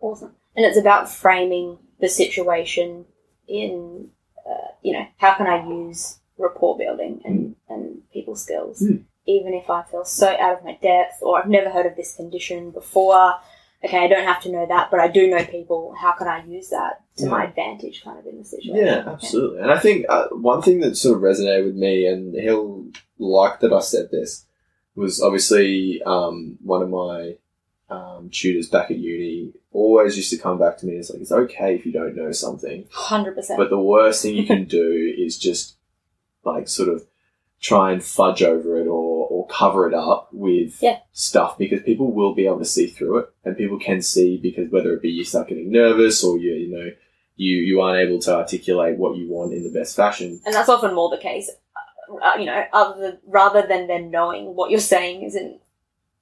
Awesome. 0.00 0.34
And 0.56 0.64
it's 0.64 0.78
about 0.78 1.10
framing 1.10 1.78
the 2.00 2.08
situation 2.08 3.04
in, 3.46 4.10
uh, 4.48 4.72
you 4.82 4.92
know, 4.92 5.06
how 5.18 5.34
can 5.34 5.46
I 5.46 5.66
use 5.66 6.18
rapport 6.38 6.76
building 6.76 7.20
and, 7.24 7.56
and 7.68 8.02
people 8.12 8.36
skills, 8.36 8.82
Mm. 8.82 9.04
even 9.26 9.54
if 9.54 9.68
I 9.70 9.82
feel 9.82 10.04
so 10.04 10.28
out 10.28 10.58
of 10.58 10.64
my 10.64 10.78
depth 10.82 11.22
or 11.22 11.38
I've 11.38 11.48
never 11.48 11.70
heard 11.70 11.86
of 11.86 11.96
this 11.96 12.14
condition 12.14 12.70
before. 12.70 13.34
Okay, 13.84 13.98
I 13.98 14.08
don't 14.08 14.24
have 14.24 14.42
to 14.42 14.50
know 14.50 14.66
that, 14.66 14.90
but 14.90 15.00
I 15.00 15.08
do 15.08 15.28
know 15.28 15.44
people. 15.44 15.94
How 15.98 16.12
can 16.12 16.26
I 16.26 16.44
use 16.44 16.70
that 16.70 17.02
to 17.18 17.26
my 17.26 17.44
advantage, 17.44 18.02
kind 18.02 18.18
of 18.18 18.26
in 18.26 18.38
the 18.38 18.44
situation? 18.44 18.76
Yeah, 18.84 19.04
absolutely. 19.06 19.60
And 19.60 19.70
I 19.70 19.78
think 19.78 20.06
uh, 20.08 20.28
one 20.32 20.62
thing 20.62 20.80
that 20.80 20.96
sort 20.96 21.16
of 21.16 21.22
resonated 21.22 21.66
with 21.66 21.76
me, 21.76 22.06
and 22.06 22.34
he'll 22.34 22.86
like 23.18 23.60
that 23.60 23.72
I 23.74 23.80
said 23.80 24.10
this, 24.10 24.45
was 24.96 25.22
obviously 25.22 26.02
um, 26.04 26.56
one 26.62 26.82
of 26.82 26.88
my 26.90 27.36
um, 27.88 28.28
tutors 28.32 28.68
back 28.68 28.90
at 28.90 28.98
uni 28.98 29.52
always 29.70 30.16
used 30.16 30.30
to 30.30 30.38
come 30.38 30.58
back 30.58 30.76
to 30.78 30.86
me 30.86 30.92
and 30.92 31.00
it's 31.00 31.10
like, 31.10 31.20
it's 31.20 31.30
okay 31.32 31.74
if 31.76 31.86
you 31.86 31.92
don't 31.92 32.16
know 32.16 32.32
something, 32.32 32.84
Hundred 32.90 33.34
percent. 33.36 33.58
but 33.58 33.70
the 33.70 33.78
worst 33.78 34.22
thing 34.22 34.34
you 34.34 34.46
can 34.46 34.64
do 34.64 35.14
is 35.16 35.38
just 35.38 35.76
like 36.44 36.66
sort 36.68 36.88
of 36.88 37.04
try 37.60 37.92
and 37.92 38.02
fudge 38.04 38.42
over 38.42 38.78
it 38.80 38.86
or, 38.86 39.26
or 39.28 39.46
cover 39.48 39.86
it 39.88 39.94
up 39.94 40.28
with 40.32 40.78
Yeah. 40.82 40.98
stuff 41.12 41.56
because 41.58 41.82
people 41.82 42.12
will 42.12 42.34
be 42.34 42.46
able 42.46 42.58
to 42.58 42.64
see 42.64 42.86
through 42.86 43.18
it 43.18 43.28
and 43.44 43.56
people 43.56 43.78
can 43.78 44.02
see 44.02 44.36
because 44.36 44.70
whether 44.70 44.92
it 44.92 45.02
be 45.02 45.10
you 45.10 45.24
start 45.24 45.48
getting 45.48 45.70
nervous 45.70 46.22
or 46.24 46.38
you 46.38 46.52
you 46.54 46.70
know 46.76 46.90
you 47.36 47.56
you 47.58 47.80
aren't 47.80 47.98
able 48.08 48.18
to 48.20 48.34
articulate 48.34 48.98
what 48.98 49.16
you 49.16 49.30
want 49.30 49.52
in 49.52 49.62
the 49.64 49.78
best 49.78 49.94
fashion 49.96 50.40
and 50.44 50.54
that's 50.54 50.68
often 50.68 50.94
more 50.94 51.08
the 51.10 51.18
case. 51.18 51.50
Uh, 52.22 52.36
you 52.38 52.46
know, 52.46 52.64
other 52.72 53.00
than, 53.00 53.18
rather 53.26 53.66
than 53.66 53.86
them 53.86 54.10
knowing 54.10 54.54
what 54.54 54.70
you're 54.70 54.80
saying 54.80 55.22
isn't, 55.22 55.60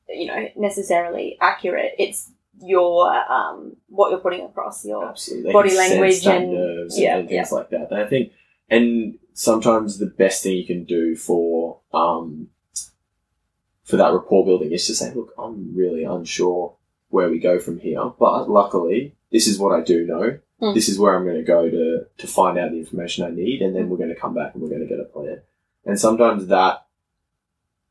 you 0.08 0.26
know, 0.26 0.48
necessarily 0.56 1.36
accurate. 1.40 1.92
It's 1.98 2.30
your 2.62 3.12
um, 3.30 3.76
what 3.88 4.10
you're 4.10 4.20
putting 4.20 4.44
across. 4.44 4.84
Your 4.84 5.08
absolutely 5.08 5.52
Body 5.52 5.76
language 5.76 6.26
and- 6.26 6.52
nerves 6.52 6.98
yeah, 6.98 7.18
and 7.18 7.28
things 7.28 7.52
like 7.52 7.70
that 7.70 7.90
and 7.90 8.00
I 8.00 8.06
think 8.06 8.32
and 8.70 9.18
sometimes 9.34 9.98
the 9.98 10.06
best 10.06 10.42
thing 10.42 10.56
you 10.56 10.64
can 10.66 10.84
do 10.84 11.16
for 11.16 11.80
um 11.92 12.48
for 13.82 13.96
that 13.96 14.12
rapport 14.12 14.44
building 14.46 14.72
is 14.72 14.86
to 14.86 14.94
say 14.94 15.12
look 15.12 15.34
I'm 15.38 15.74
really 15.76 16.04
unsure 16.04 16.76
where 17.08 17.28
we 17.28 17.38
go 17.38 17.58
from 17.58 17.78
here 17.80 18.12
but 18.18 18.48
luckily 18.48 19.14
this 19.30 19.46
is 19.46 19.58
what 19.58 19.72
I 19.78 19.82
do 19.82 20.06
know 20.06 20.38
Mm. 20.62 20.72
this 20.72 20.88
is 20.88 21.00
where 21.00 21.16
I'm 21.16 21.24
going 21.24 21.36
to 21.36 21.42
go 21.42 21.68
to 21.68 22.06
to 22.16 22.26
find 22.28 22.56
out 22.56 22.70
the 22.70 22.78
information 22.78 23.24
I 23.24 23.30
need 23.30 23.60
and 23.60 23.74
then 23.74 23.88
we're 23.88 23.96
going 23.96 24.14
to 24.14 24.14
come 24.14 24.34
back 24.34 24.54
and 24.54 24.62
we're 24.62 24.68
going 24.68 24.82
to 24.82 24.86
get 24.86 25.00
a 25.00 25.04
plan 25.04 25.40
and 25.86 25.98
sometimes 25.98 26.46
that 26.46 26.86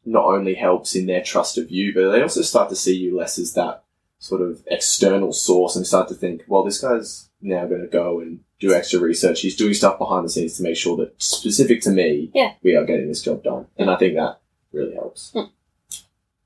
not 0.06 0.26
only 0.26 0.54
helps 0.56 0.96
in 0.96 1.06
their 1.06 1.22
trust 1.24 1.58
of 1.58 1.72
you 1.72 1.94
but 1.94 2.12
they 2.12 2.22
also 2.22 2.42
start 2.42 2.70
to 2.70 2.76
see 2.76 2.96
you 2.96 3.16
less 3.18 3.38
as 3.40 3.54
that 3.54 3.84
sort 4.20 4.42
of 4.42 4.64
external 4.68 5.34
source 5.34 5.76
and 5.76 5.86
start 5.86 6.08
to 6.08 6.14
think, 6.14 6.44
well, 6.48 6.64
this 6.64 6.80
guy's 6.80 7.30
now 7.42 7.66
going 7.66 7.82
to 7.82 7.88
go 7.88 8.22
and 8.22 8.40
do 8.60 8.74
extra 8.74 8.98
research. 9.00 9.42
He's 9.42 9.58
doing 9.58 9.74
stuff 9.74 9.98
behind 9.98 10.24
the 10.26 10.30
scenes 10.30 10.56
to 10.56 10.64
make 10.64 10.78
sure 10.78 10.96
that 10.98 11.22
specific 11.22 11.82
to 11.82 11.90
me, 11.92 12.32
Yeah. 12.34 12.54
we 12.64 12.74
are 12.78 12.86
getting 12.86 13.10
this 13.10 13.22
job 13.22 13.44
done. 13.44 13.68
And 13.78 13.90
I 13.90 13.98
think 13.98 14.16
that 14.16 14.40
really 14.72 14.94
helps. 14.96 15.36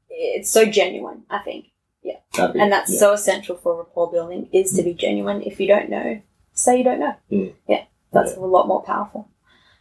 it's 0.10 0.50
so 0.50 0.66
genuine. 0.66 1.24
I 1.30 1.38
think, 1.40 1.68
That'd 2.36 2.54
be, 2.54 2.60
and 2.60 2.72
that's 2.72 2.92
yeah. 2.92 3.00
so 3.00 3.14
essential 3.14 3.56
for 3.56 3.78
rapport 3.78 4.12
building 4.12 4.50
is 4.52 4.72
to 4.74 4.82
be 4.82 4.94
genuine. 4.96 5.44
If 5.44 5.60
you 5.60 5.68
don't 5.68 5.90
know, 5.90 6.20
say 6.54 6.80
you 6.80 6.84
don't 6.84 7.00
know. 7.00 7.16
Mm. 7.32 7.54
Yeah, 7.68 7.84
that's 8.12 8.34
a 8.36 8.40
lot 8.40 8.68
more 8.68 8.82
powerful. 8.82 9.30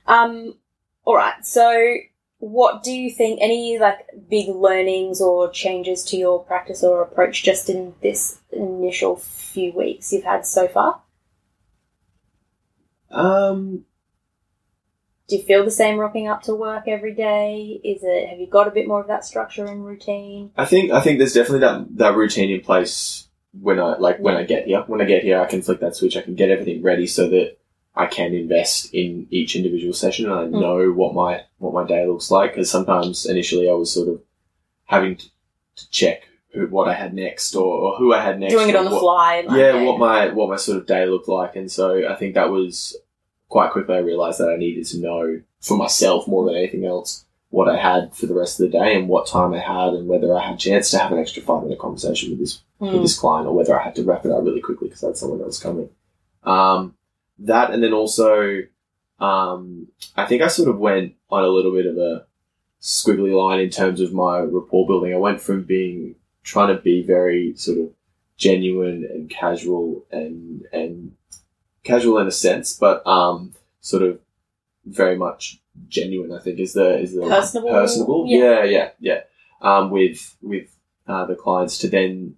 Um, 0.06 0.54
all 1.06 1.14
right. 1.14 1.46
So, 1.46 1.94
what 2.38 2.82
do 2.82 2.92
you 2.92 3.10
think? 3.10 3.38
Any 3.40 3.78
like 3.78 4.00
big 4.28 4.48
learnings 4.48 5.22
or 5.22 5.48
changes 5.50 6.04
to 6.06 6.16
your 6.18 6.44
practice 6.44 6.84
or 6.84 7.00
approach 7.00 7.42
just 7.42 7.70
in 7.70 7.94
this 8.02 8.40
initial 8.50 9.16
few 9.16 9.72
weeks 9.72 10.12
you've 10.12 10.24
had 10.24 10.44
so 10.44 10.68
far? 10.68 11.00
Um, 13.10 13.84
Do 15.28 15.36
you 15.36 15.42
feel 15.42 15.64
the 15.64 15.70
same 15.70 15.96
rocking 15.96 16.26
up 16.28 16.42
to 16.42 16.54
work 16.54 16.88
every 16.88 17.14
day? 17.14 17.80
Is 17.84 18.02
it 18.02 18.28
have 18.28 18.40
you 18.40 18.48
got 18.48 18.68
a 18.68 18.72
bit 18.72 18.88
more 18.88 19.00
of 19.00 19.06
that 19.06 19.24
structure 19.24 19.64
and 19.64 19.86
routine? 19.86 20.50
I 20.56 20.64
think 20.66 20.90
I 20.90 21.00
think 21.00 21.18
there's 21.18 21.32
definitely 21.32 21.60
that 21.60 21.96
that 21.96 22.16
routine 22.16 22.50
in 22.50 22.60
place 22.60 23.28
when 23.52 23.78
I 23.78 23.96
like 23.96 24.18
when 24.18 24.36
I 24.36 24.42
get 24.42 24.66
here. 24.66 24.82
When 24.88 25.00
I 25.00 25.04
get 25.04 25.22
here, 25.22 25.40
I 25.40 25.46
can 25.46 25.62
flick 25.62 25.80
that 25.80 25.94
switch. 25.94 26.16
I 26.16 26.22
can 26.22 26.34
get 26.34 26.50
everything 26.50 26.82
ready 26.82 27.06
so 27.06 27.28
that 27.30 27.56
I 27.96 28.06
can 28.06 28.34
invest 28.34 28.92
in 28.92 29.26
each 29.30 29.56
individual 29.56 29.94
session, 29.94 30.26
and 30.30 30.34
I 30.34 30.44
Mm. 30.46 30.60
know 30.60 30.92
what 30.92 31.14
my 31.14 31.42
what 31.58 31.72
my 31.74 31.86
day 31.86 32.06
looks 32.06 32.30
like. 32.30 32.52
Because 32.52 32.70
sometimes 32.70 33.24
initially 33.26 33.68
I 33.70 33.72
was 33.72 33.90
sort 33.92 34.08
of 34.08 34.20
having 34.84 35.16
to, 35.16 35.26
to 35.76 35.90
check 35.90 36.28
who, 36.52 36.66
what 36.68 36.88
I 36.88 36.94
had 36.94 37.14
next 37.14 37.54
or, 37.54 37.64
or 37.66 37.96
who 37.96 38.12
I 38.12 38.20
had 38.20 38.38
next. 38.40 38.52
Doing 38.54 38.68
it 38.68 38.76
on 38.76 38.84
the 38.84 38.90
what- 38.90 39.00
fly. 39.00 39.44
Like, 39.46 39.56
yeah, 39.58 39.82
what 39.82 39.98
my 39.98 40.28
what 40.32 40.48
my 40.50 40.56
sort 40.56 40.78
of 40.78 40.86
day 40.86 41.06
looked 41.06 41.28
like, 41.28 41.56
and 41.56 41.70
so 41.72 42.06
I 42.08 42.14
think 42.16 42.34
that 42.34 42.50
was 42.50 42.96
quite 43.48 43.70
quickly. 43.70 43.94
I 43.96 43.98
realised 44.00 44.38
that 44.40 44.50
I 44.50 44.56
needed 44.56 44.84
to 44.88 44.98
know 44.98 45.40
for 45.60 45.76
myself 45.76 46.28
more 46.28 46.44
than 46.44 46.54
anything 46.56 46.84
else 46.84 47.24
what 47.50 47.68
I 47.68 47.76
had 47.76 48.12
for 48.14 48.26
the 48.26 48.34
rest 48.34 48.58
of 48.60 48.66
the 48.70 48.78
day 48.78 48.94
and 48.96 49.08
what 49.08 49.26
time 49.26 49.54
I 49.54 49.60
had, 49.60 49.94
and 49.94 50.06
whether 50.08 50.36
I 50.36 50.44
had 50.44 50.56
a 50.56 50.58
chance 50.58 50.90
to 50.90 50.98
have 50.98 51.12
an 51.12 51.18
extra 51.18 51.42
five 51.42 51.62
minute 51.62 51.78
conversation 51.78 52.30
with 52.30 52.40
this 52.40 52.60
with 52.78 52.90
Mm. 52.92 53.02
this 53.02 53.18
client, 53.18 53.46
or 53.48 53.54
whether 53.54 53.78
I 53.78 53.82
had 53.82 53.94
to 53.94 54.02
wrap 54.04 54.26
it 54.26 54.32
up 54.32 54.44
really 54.44 54.60
quickly 54.60 54.88
because 54.88 55.02
I 55.02 55.06
had 55.08 55.16
someone 55.16 55.40
else 55.40 55.58
coming. 55.58 55.88
Um, 56.44 56.94
that, 57.40 57.70
and 57.70 57.82
then 57.82 57.92
also, 57.92 58.62
um, 59.20 59.88
I 60.16 60.26
think 60.26 60.42
I 60.42 60.48
sort 60.48 60.68
of 60.68 60.78
went 60.78 61.14
on 61.30 61.44
a 61.44 61.48
little 61.48 61.72
bit 61.72 61.86
of 61.86 61.96
a 61.98 62.26
squiggly 62.80 63.34
line 63.34 63.60
in 63.60 63.70
terms 63.70 64.00
of 64.00 64.12
my 64.12 64.38
rapport 64.40 64.86
building. 64.86 65.12
I 65.14 65.18
went 65.18 65.40
from 65.40 65.62
being 65.64 66.14
trying 66.42 66.74
to 66.74 66.80
be 66.80 67.02
very 67.02 67.54
sort 67.56 67.78
of 67.78 67.90
genuine 68.36 69.04
and 69.10 69.28
casual 69.30 70.04
and 70.10 70.64
and 70.72 71.12
casual 71.84 72.18
in 72.18 72.26
a 72.26 72.32
sense, 72.32 72.76
but 72.78 73.06
um, 73.06 73.52
sort 73.80 74.02
of 74.02 74.20
very 74.84 75.16
much 75.16 75.60
genuine. 75.88 76.32
I 76.32 76.38
think 76.40 76.58
is 76.60 76.72
the 76.74 76.98
is 76.98 77.14
the 77.14 77.22
Personable? 77.22 77.70
personable. 77.70 78.24
Yeah. 78.28 78.64
Yeah, 78.64 78.64
yeah, 78.64 78.90
yeah. 79.00 79.20
Um, 79.62 79.90
with 79.90 80.36
with 80.42 80.68
uh, 81.08 81.24
the 81.26 81.34
clients 81.34 81.78
to 81.78 81.88
then 81.88 82.36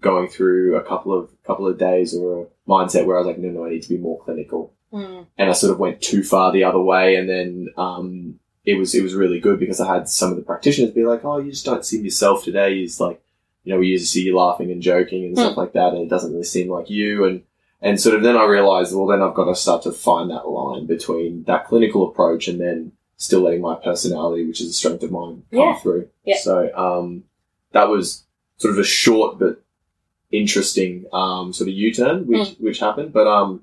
going 0.00 0.28
through 0.28 0.76
a 0.76 0.82
couple 0.82 1.12
of 1.12 1.30
couple 1.44 1.66
of 1.66 1.78
days 1.78 2.14
or 2.14 2.42
a 2.42 2.70
mindset 2.70 3.04
where 3.06 3.16
I 3.16 3.20
was 3.20 3.26
like, 3.26 3.38
no, 3.38 3.48
no, 3.48 3.64
I 3.66 3.70
need 3.70 3.82
to 3.82 3.88
be 3.88 3.98
more 3.98 4.18
clinical 4.22 4.72
Mm. 4.90 5.26
and 5.36 5.50
I 5.50 5.52
sort 5.52 5.70
of 5.72 5.78
went 5.78 6.00
too 6.00 6.22
far 6.22 6.50
the 6.50 6.64
other 6.64 6.80
way, 6.80 7.16
and 7.16 7.28
then 7.28 7.68
um, 7.76 8.40
it 8.64 8.78
was 8.78 8.94
it 8.94 9.02
was 9.02 9.14
really 9.14 9.38
good 9.38 9.60
because 9.60 9.80
I 9.80 9.94
had 9.94 10.08
some 10.08 10.30
of 10.30 10.36
the 10.36 10.42
practitioners 10.42 10.92
be 10.92 11.04
like, 11.04 11.26
"Oh, 11.26 11.36
you 11.36 11.50
just 11.50 11.66
don't 11.66 11.84
seem 11.84 12.04
yourself 12.04 12.42
today." 12.42 12.78
He's 12.78 12.98
like, 12.98 13.20
you 13.64 13.74
know, 13.74 13.80
we 13.80 13.88
usually 13.88 14.06
see 14.06 14.22
you 14.22 14.34
laughing 14.38 14.72
and 14.72 14.80
joking 14.80 15.24
and 15.26 15.36
stuff 15.36 15.58
like 15.58 15.74
that, 15.74 15.92
and 15.92 15.98
it 16.00 16.08
doesn't 16.08 16.30
really 16.32 16.44
seem 16.44 16.70
like 16.70 16.88
you. 16.88 17.26
And 17.26 17.42
and 17.82 18.00
sort 18.00 18.16
of 18.16 18.22
then 18.22 18.38
I 18.38 18.46
realized, 18.46 18.94
well, 18.96 19.06
then 19.06 19.20
I've 19.20 19.34
got 19.34 19.44
to 19.44 19.54
start 19.54 19.82
to 19.82 19.92
find 19.92 20.30
that 20.30 20.48
line 20.48 20.86
between 20.86 21.44
that 21.44 21.66
clinical 21.66 22.08
approach 22.08 22.48
and 22.48 22.58
then 22.58 22.92
still 23.18 23.42
letting 23.42 23.60
my 23.60 23.74
personality, 23.74 24.46
which 24.46 24.62
is 24.62 24.70
a 24.70 24.72
strength 24.72 25.02
of 25.02 25.10
mine, 25.12 25.42
come 25.50 25.60
Yeah. 25.60 25.78
through. 25.80 26.08
Yeah. 26.24 26.38
So 26.38 26.74
um, 26.74 27.24
that 27.72 27.90
was 27.90 28.24
sort 28.56 28.72
of 28.72 28.78
a 28.80 28.84
short 28.84 29.38
but 29.38 29.60
interesting 30.30 31.06
um, 31.12 31.52
sort 31.52 31.68
of 31.68 31.74
U-turn 31.74 32.26
which 32.26 32.56
which 32.58 32.78
happened, 32.80 33.12
but 33.12 33.26
um. 33.26 33.62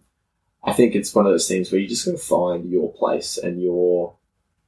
I 0.68 0.74
think 0.74 0.96
it's 0.96 1.14
one 1.14 1.28
of 1.28 1.32
those 1.32 1.48
things 1.48 1.72
where 1.72 1.80
you 1.80 1.88
just 1.88 2.06
got 2.08 2.14
to 2.14 2.18
find 2.18 2.72
your 2.72 2.92
place 2.94 3.38
and 3.38 3.62
your, 3.62 4.16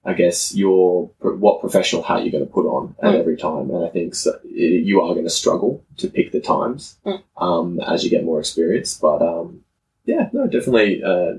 I 0.06 0.14
guess, 0.14 0.54
your 0.56 1.10
what 1.20 1.60
professional 1.60 2.04
hat 2.04 2.22
you're 2.22 2.32
going 2.32 2.46
to 2.46 2.54
put 2.54 2.68
on 2.68 2.96
at 3.02 3.16
Mm. 3.16 3.20
every 3.20 3.36
time. 3.36 3.72
And 3.72 3.84
I 3.84 3.90
think 3.90 4.14
so, 4.14 4.38
it, 4.46 4.86
you 4.86 5.02
are 5.02 5.16
going 5.16 5.26
to 5.26 5.30
struggle 5.32 5.84
to 5.98 6.08
pick 6.08 6.32
the 6.32 6.40
times 6.40 6.98
Mm. 7.04 7.24
um, 7.38 7.80
as 7.80 8.04
you 8.04 8.12
get 8.12 8.24
more 8.24 8.40
experience. 8.40 8.96
But 8.96 9.24
um, 9.24 9.62
yeah, 10.06 10.30
no, 10.34 10.46
definitely 10.46 11.02
uh, 11.04 11.34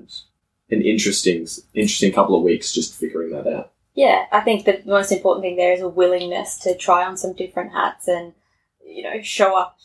an 0.75 0.83
interesting, 0.83 1.47
interesting 1.75 2.11
couple 2.13 2.35
of 2.37 2.43
weeks 2.43 2.73
just 2.73 2.97
figuring 2.97 3.31
that 3.31 3.47
out. 3.47 3.71
yeah, 3.95 4.27
I 4.33 4.41
think 4.41 4.65
the 4.65 4.83
most 4.85 5.13
important 5.13 5.45
thing 5.45 5.55
there 5.55 5.73
is 5.73 5.83
a 5.83 5.89
willingness 5.89 6.59
to 6.65 6.77
try 6.77 7.05
on 7.05 7.17
some 7.17 7.33
different 7.35 7.71
hats 7.71 8.09
and, 8.09 8.33
you 8.85 9.05
know, 9.05 9.23
show 9.23 9.57
up 9.57 9.79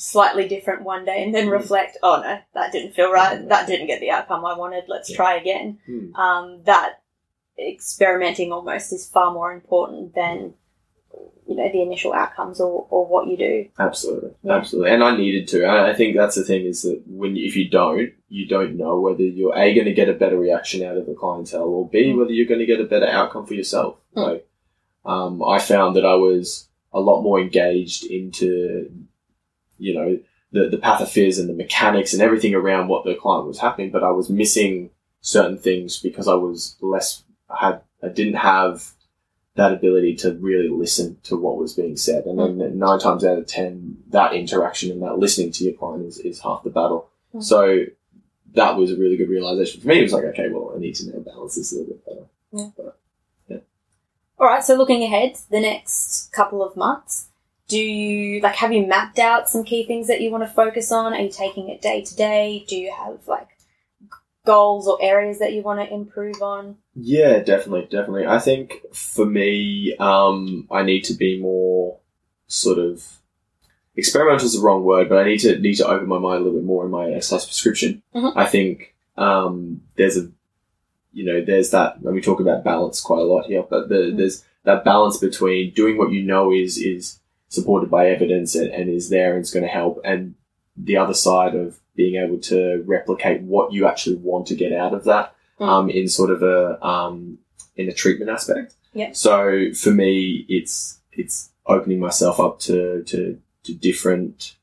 slightly 0.00 0.46
different 0.46 0.82
one 0.84 1.04
day 1.04 1.24
and 1.24 1.34
then 1.34 1.48
Mm. 1.48 1.52
reflect, 1.52 1.96
oh 2.04 2.20
no, 2.22 2.38
that 2.54 2.70
didn't 2.70 2.92
feel 2.94 3.10
right, 3.10 3.48
that 3.48 3.66
didn't 3.66 3.88
get 3.88 3.98
the 3.98 4.10
outcome 4.10 4.44
I 4.44 4.56
wanted, 4.56 4.84
let's 4.86 5.10
Yeah. 5.10 5.16
try 5.16 5.36
again. 5.36 5.78
Mm. 5.88 6.14
Um, 6.16 6.62
that 6.64 7.00
experimenting 7.58 8.52
almost 8.52 8.92
is 8.92 9.08
far 9.10 9.32
more 9.32 9.52
important 9.52 10.14
than, 10.14 10.54
you 11.48 11.56
know, 11.56 11.68
the 11.72 11.82
initial 11.82 12.12
outcomes 12.12 12.60
or, 12.60 12.86
or 12.90 13.06
what 13.06 13.26
you 13.26 13.36
do. 13.36 13.66
Absolutely, 13.76 14.30
Yeah. 14.44 14.54
absolutely, 14.54 14.92
and 14.92 15.02
I 15.02 15.16
needed 15.16 15.48
to. 15.48 15.64
I 15.64 15.90
I 15.90 15.94
think 15.94 16.14
that's 16.16 16.36
the 16.36 16.44
thing 16.44 16.64
is 16.64 16.82
that 16.82 17.02
when 17.08 17.36
if 17.36 17.56
you 17.56 17.68
don't, 17.68 18.12
you 18.28 18.46
don't 18.46 18.76
know 18.76 19.00
whether 19.00 19.22
you're 19.24 19.56
a 19.56 19.74
going 19.74 19.86
to 19.86 19.92
get 19.94 20.08
a 20.08 20.12
better 20.12 20.38
reaction 20.38 20.84
out 20.84 20.96
of 20.96 21.06
the 21.06 21.14
clientele, 21.14 21.64
or 21.64 21.88
b 21.88 22.12
Mm. 22.12 22.18
whether 22.18 22.30
you're 22.32 22.46
going 22.46 22.60
to 22.60 22.66
get 22.66 22.80
a 22.80 22.84
better 22.84 23.06
outcome 23.08 23.46
for 23.46 23.54
yourself. 23.54 23.96
Mm. 24.14 24.22
Like, 24.26 24.48
um, 25.04 25.42
I 25.42 25.58
found 25.58 25.96
that 25.96 26.04
I 26.06 26.14
was 26.14 26.68
a 26.92 27.00
lot 27.00 27.22
more 27.22 27.40
engaged 27.40 28.04
into, 28.06 28.90
you 29.78 29.94
know, 29.94 30.18
the 30.52 30.68
the 30.68 30.78
pathophys 30.78 31.38
and 31.38 31.48
the 31.48 31.54
mechanics 31.54 32.12
and 32.12 32.22
everything 32.22 32.54
around 32.54 32.88
what 32.88 33.04
the 33.04 33.14
client 33.14 33.46
was 33.46 33.58
happening, 33.58 33.90
but 33.90 34.04
I 34.04 34.10
was 34.10 34.30
missing 34.30 34.90
certain 35.20 35.58
things 35.58 35.98
because 35.98 36.28
I 36.28 36.34
was 36.34 36.76
less. 36.80 37.22
I 37.50 37.66
had 37.66 37.80
I 38.02 38.08
didn't 38.08 38.34
have 38.34 38.90
that 39.54 39.72
ability 39.72 40.14
to 40.14 40.34
really 40.34 40.68
listen 40.68 41.18
to 41.24 41.36
what 41.36 41.58
was 41.58 41.74
being 41.74 41.96
said. 41.96 42.24
And 42.26 42.38
then 42.38 42.78
nine 42.78 43.00
times 43.00 43.24
out 43.24 43.38
of 43.38 43.46
ten, 43.46 43.96
that 44.10 44.32
interaction 44.32 44.92
and 44.92 45.02
that 45.02 45.18
listening 45.18 45.50
to 45.52 45.64
your 45.64 45.74
client 45.74 46.06
is, 46.06 46.18
is 46.18 46.40
half 46.40 46.62
the 46.62 46.70
battle. 46.70 47.10
Mm. 47.34 47.42
So 47.42 47.84
that 48.54 48.76
was 48.76 48.92
a 48.92 48.96
really 48.96 49.16
good 49.16 49.28
realization 49.28 49.80
for 49.80 49.88
me. 49.88 49.98
It 49.98 50.02
was 50.02 50.12
like, 50.12 50.24
okay, 50.24 50.48
well, 50.48 50.72
I 50.74 50.78
need 50.78 50.94
to 50.96 51.10
now 51.10 51.18
balance 51.18 51.56
this 51.56 51.72
a 51.72 51.76
little 51.76 51.94
bit 51.94 52.06
better. 52.06 52.26
Yeah. 52.52 52.84
All 54.40 54.46
right, 54.46 54.62
so 54.62 54.76
looking 54.76 55.02
ahead, 55.02 55.36
the 55.50 55.60
next 55.60 56.30
couple 56.32 56.62
of 56.62 56.76
months, 56.76 57.27
do 57.68 57.78
you 57.78 58.40
like 58.40 58.54
have 58.56 58.72
you 58.72 58.86
mapped 58.86 59.18
out 59.18 59.48
some 59.48 59.62
key 59.62 59.86
things 59.86 60.08
that 60.08 60.20
you 60.20 60.30
want 60.30 60.42
to 60.44 60.48
focus 60.50 60.90
on? 60.90 61.12
Are 61.12 61.20
you 61.20 61.30
taking 61.30 61.68
it 61.68 61.82
day 61.82 62.02
to 62.02 62.16
day? 62.16 62.64
Do 62.66 62.76
you 62.76 62.90
have 62.92 63.18
like 63.26 63.48
goals 64.46 64.88
or 64.88 64.98
areas 65.02 65.38
that 65.40 65.52
you 65.52 65.62
want 65.62 65.80
to 65.80 65.94
improve 65.94 66.40
on? 66.42 66.76
Yeah, 66.94 67.40
definitely, 67.40 67.82
definitely. 67.90 68.26
I 68.26 68.38
think 68.38 68.72
for 68.94 69.26
me, 69.26 69.94
um, 69.98 70.66
I 70.70 70.82
need 70.82 71.02
to 71.04 71.14
be 71.14 71.38
more 71.40 71.98
sort 72.46 72.78
of 72.78 73.06
experimental 73.96 74.46
is 74.46 74.54
the 74.54 74.62
wrong 74.64 74.84
word, 74.84 75.08
but 75.10 75.18
I 75.18 75.24
need 75.24 75.38
to 75.40 75.58
need 75.58 75.74
to 75.76 75.86
open 75.86 76.08
my 76.08 76.18
mind 76.18 76.40
a 76.40 76.44
little 76.44 76.58
bit 76.58 76.64
more 76.66 76.84
in 76.86 76.90
my 76.90 77.10
exercise 77.10 77.44
prescription. 77.44 78.02
Mhm. 78.14 78.32
I 78.34 78.46
think 78.46 78.94
um, 79.16 79.82
there's 79.96 80.16
a 80.16 80.30
you 81.12 81.24
know 81.24 81.44
there's 81.44 81.70
that 81.70 82.00
when 82.00 82.14
we 82.14 82.20
talk 82.20 82.40
about 82.40 82.64
balance 82.64 83.00
quite 83.00 83.20
a 83.20 83.24
lot 83.24 83.46
here, 83.46 83.62
but 83.68 83.88
the, 83.88 83.94
Mhm. 83.96 84.16
there's 84.16 84.44
that 84.64 84.84
balance 84.84 85.18
between 85.18 85.72
doing 85.74 85.98
what 85.98 86.12
you 86.12 86.22
know 86.22 86.52
is 86.52 86.78
is 86.78 87.18
supported 87.48 87.90
by 87.90 88.08
evidence 88.08 88.54
and, 88.54 88.70
and 88.70 88.88
is 88.90 89.10
there 89.10 89.34
and 89.34 89.42
is 89.42 89.50
going 89.50 89.64
to 89.64 89.68
help, 89.70 90.00
and 90.04 90.34
the 90.76 90.96
other 90.96 91.14
side 91.14 91.54
of 91.54 91.78
being 91.96 92.22
able 92.22 92.38
to 92.38 92.84
replicate 92.86 93.42
what 93.42 93.72
you 93.72 93.86
actually 93.86 94.16
want 94.16 94.46
to 94.46 94.54
get 94.54 94.72
out 94.72 94.94
of 94.94 95.04
that 95.04 95.34
Mm. 95.60 95.68
um, 95.68 95.90
in 95.90 96.08
sort 96.08 96.30
of 96.30 96.42
a 96.42 96.86
um, 96.86 97.38
in 97.76 97.88
a 97.88 97.92
treatment 97.92 98.30
aspect. 98.30 98.74
Yeah. 98.92 99.10
So 99.12 99.72
for 99.74 99.90
me, 99.90 100.46
it's 100.48 101.00
it's 101.12 101.50
opening 101.66 101.98
myself 101.98 102.38
up 102.38 102.60
to 102.60 103.02
to, 103.04 103.40
to 103.64 103.74
different, 103.74 104.56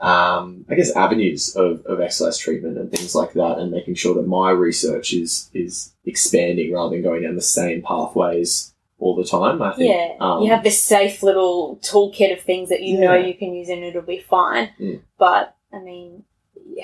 um, 0.00 0.64
I 0.68 0.74
guess, 0.74 0.90
avenues 0.96 1.54
of, 1.54 1.86
of 1.86 2.00
exercise 2.00 2.36
treatment 2.38 2.78
and 2.78 2.90
things 2.90 3.14
like 3.14 3.34
that, 3.34 3.58
and 3.58 3.70
making 3.70 3.94
sure 3.94 4.14
that 4.14 4.26
my 4.26 4.50
research 4.50 5.12
is 5.12 5.50
is 5.54 5.92
expanding 6.04 6.72
rather 6.72 6.90
than 6.90 7.02
going 7.02 7.22
down 7.22 7.36
the 7.36 7.40
same 7.40 7.82
pathways 7.82 8.73
all 8.98 9.14
the 9.16 9.24
time. 9.24 9.60
I 9.62 9.74
think. 9.74 9.90
Yeah, 9.90 10.14
um, 10.20 10.42
you 10.42 10.50
have 10.50 10.62
this 10.64 10.82
safe 10.82 11.22
little 11.22 11.76
toolkit 11.82 12.32
of 12.32 12.40
things 12.42 12.68
that 12.68 12.82
you 12.82 12.98
know 13.00 13.14
you 13.14 13.34
can 13.34 13.54
use 13.54 13.68
and 13.68 13.82
it'll 13.84 14.02
be 14.02 14.18
fine. 14.20 14.70
But 15.18 15.54
I 15.72 15.80
mean, 15.80 16.24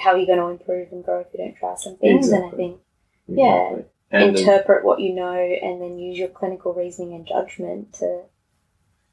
how 0.02 0.10
are 0.12 0.18
you 0.18 0.26
going 0.26 0.38
to 0.40 0.46
improve 0.46 0.92
and 0.92 1.04
grow 1.04 1.20
if 1.20 1.28
you 1.32 1.44
don't 1.44 1.56
try 1.56 1.74
some 1.76 1.96
things? 1.96 2.28
And 2.28 2.36
I 2.42 2.46
Exactly. 2.46 2.64
think 2.64 2.80
yeah, 3.28 3.62
exactly. 3.70 3.84
And 4.12 4.36
then- 4.36 4.42
interpret 4.42 4.84
what 4.84 5.00
you 5.00 5.14
know 5.14 5.32
and 5.34 5.80
then 5.80 5.98
use 5.98 6.18
your 6.18 6.28
clinical 6.28 6.74
reasoning 6.74 7.14
and 7.14 7.26
judgment 7.26 7.92
to 7.94 8.22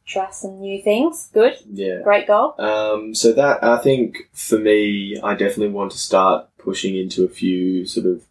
try 0.06 0.32
some 0.32 0.60
new 0.60 0.82
things. 0.82 1.30
Good, 1.34 1.58
yeah. 1.72 2.02
great 2.04 2.28
goal. 2.28 2.56
Um, 2.60 3.14
so 3.14 3.34
that 3.34 3.64
I 3.64 3.78
think 3.78 4.30
for 4.34 4.58
me, 4.58 5.20
I 5.22 5.34
definitely 5.36 5.70
want 5.70 5.92
to 5.92 5.98
start 5.98 6.48
pushing 6.58 6.96
into 6.98 7.24
a 7.26 7.30
few 7.30 7.86
sort 7.86 8.06
of 8.08 8.24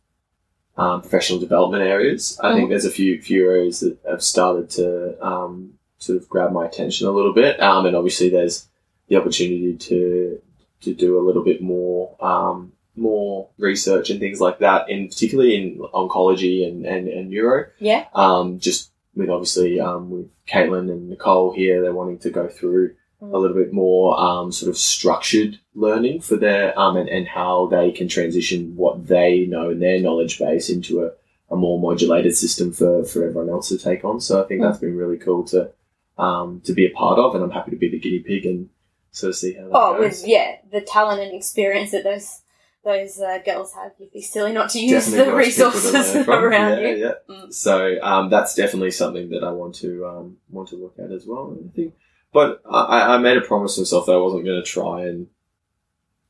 um, 0.77 1.01
professional 1.01 1.39
development 1.39 1.83
areas. 1.83 2.39
I 2.43 2.55
think 2.55 2.67
Mhm. 2.67 2.71
there's 2.71 2.85
a 2.85 2.91
few 2.91 3.21
few 3.21 3.49
areas 3.49 3.81
that 3.81 3.97
have 4.09 4.23
started 4.23 4.69
to 4.71 5.17
um, 5.27 5.75
sort 5.99 6.19
of 6.19 6.29
grab 6.29 6.53
my 6.53 6.67
attention 6.67 7.07
a 7.07 7.11
little 7.13 7.33
bit, 7.33 7.61
um, 7.61 7.87
and 7.87 7.97
obviously 7.97 8.29
there's 8.29 8.69
the 9.09 9.17
opportunity 9.17 9.75
to 9.75 10.41
to 10.83 10.95
do 10.95 11.19
a 11.19 11.25
little 11.27 11.43
bit 11.43 11.63
more 11.63 12.15
um, 12.21 12.73
more 12.95 13.49
research 13.59 14.11
and 14.11 14.21
things 14.21 14.41
like 14.41 14.59
that, 14.61 14.89
in 14.89 15.09
particularly 15.09 15.55
in 15.55 15.79
oncology 15.93 16.67
and, 16.67 16.87
and, 16.87 17.09
and 17.09 17.29
neuro 17.31 17.67
Yeah, 17.79 18.07
um, 18.15 18.59
just 18.59 18.91
with 19.15 19.29
obviously 19.31 19.81
um, 19.81 20.11
with 20.11 20.29
Caitlin 20.47 20.91
and 20.91 21.09
Nicole 21.11 21.53
here, 21.53 21.81
they're 21.83 21.93
wanting 21.95 22.19
to 22.21 22.31
go 22.31 22.49
through. 22.49 22.95
A 23.33 23.39
little 23.39 23.57
bit 23.57 23.73
more 23.73 24.19
um, 24.19 24.53
sort 24.53 24.71
of 24.71 24.77
structured 24.77 25.59
learning 25.75 26.21
for 26.21 26.37
their 26.37 26.79
um, 26.79 26.97
and, 26.97 27.09
and 27.09 27.27
how 27.29 27.67
they 27.67 27.91
can 27.91 28.09
transition 28.09 28.75
what 28.77 29.07
they 29.07 29.47
know 29.47 29.71
in 29.71 29.81
their 29.81 30.01
knowledge 30.01 30.39
base 30.39 30.69
into 30.71 31.05
a, 31.05 31.11
a 31.51 31.57
more 31.57 31.79
modulated 31.81 32.37
system 32.37 32.73
for, 32.73 33.05
for 33.05 33.25
everyone 33.27 33.51
else 33.51 33.69
to 33.69 33.79
take 33.79 34.05
on. 34.05 34.21
So 34.21 34.43
I 34.43 34.47
think 34.47 34.63
that's 34.63 34.79
been 34.79 34.97
really 34.97 35.19
cool 35.19 35.45
to 35.45 35.71
um, 36.19 36.61
to 36.65 36.73
be 36.73 36.87
a 36.87 36.91
part 36.91 37.19
of, 37.19 37.35
and 37.35 37.45
I'm 37.45 37.51
happy 37.51 37.73
to 37.73 37.77
be 37.77 37.91
the 37.91 37.99
guinea 37.99 38.21
pig 38.21 38.47
and 38.47 38.71
sort 39.11 39.31
of 39.31 39.37
see 39.37 39.53
how 39.55 39.65
that 39.65 39.71
Oh, 39.73 39.93
goes. 39.99 40.21
with 40.23 40.29
yeah, 40.29 40.57
the 40.73 40.81
talent 40.81 41.21
and 41.21 41.35
experience 41.35 41.91
that 41.91 42.05
those 42.05 42.41
those 42.85 43.19
uh, 43.21 43.39
girls 43.45 43.75
have, 43.75 43.91
you'd 43.99 44.13
be 44.13 44.23
silly 44.23 44.53
not 44.53 44.71
to 44.71 44.79
use 44.79 45.11
Definitely 45.11 45.19
the 45.19 45.25
got 45.25 45.73
people 45.73 45.81
to 45.81 45.99
resources 45.99 46.17
around 46.29 46.81
yeah, 46.83 46.89
you. 46.89 46.97
Yeah. 46.97 47.13
Mm. 47.29 47.53
So 47.53 47.97
um, 48.01 48.31
that's 48.31 48.55
definitely 48.55 48.93
something 48.93 49.31
that 49.31 49.43
I 49.43 49.51
want 49.51 49.75
to 49.77 50.07
um, 50.07 50.37
want 50.51 50.69
to 50.69 50.77
look 50.77 50.95
at 50.99 51.11
as 51.11 51.27
well. 51.27 51.51
And 51.51 51.69
I 51.69 51.75
think, 51.75 51.95
but 52.33 52.63
I, 52.71 53.15
I 53.15 53.19
made 53.19 53.37
a 53.37 53.41
promise 53.43 53.75
to 53.77 53.81
myself 53.83 54.07
that 54.07 54.13
I 54.13 54.19
wasn't 54.19 54.45
going 54.45 54.63
to 54.63 54.67
try 54.69 55.07
and 55.07 55.29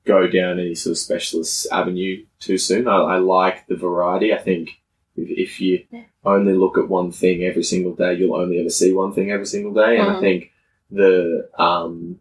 go 0.04 0.26
down 0.28 0.60
any 0.60 0.74
sort 0.74 0.92
of 0.92 0.98
specialist 0.98 1.66
avenue 1.72 2.24
too 2.38 2.58
soon. 2.58 2.86
I, 2.86 2.96
I 2.96 3.18
like 3.18 3.66
the 3.66 3.76
variety. 3.76 4.32
I 4.32 4.38
think 4.38 4.80
if, 5.16 5.28
if 5.28 5.60
you 5.60 5.84
Yeah. 5.90 6.04
only 6.24 6.52
look 6.54 6.78
at 6.78 6.88
one 6.88 7.10
thing 7.10 7.42
every 7.42 7.64
single 7.64 7.92
day, 7.94 8.14
you'll 8.14 8.36
only 8.36 8.60
ever 8.60 8.70
see 8.70 8.92
one 8.92 9.12
thing 9.12 9.30
every 9.30 9.46
single 9.46 9.72
day. 9.74 9.98
And 9.98 10.10
I 10.10 10.14
Mhm. 10.14 10.20
think 10.20 10.50
the 10.90 11.48
um, 11.58 12.20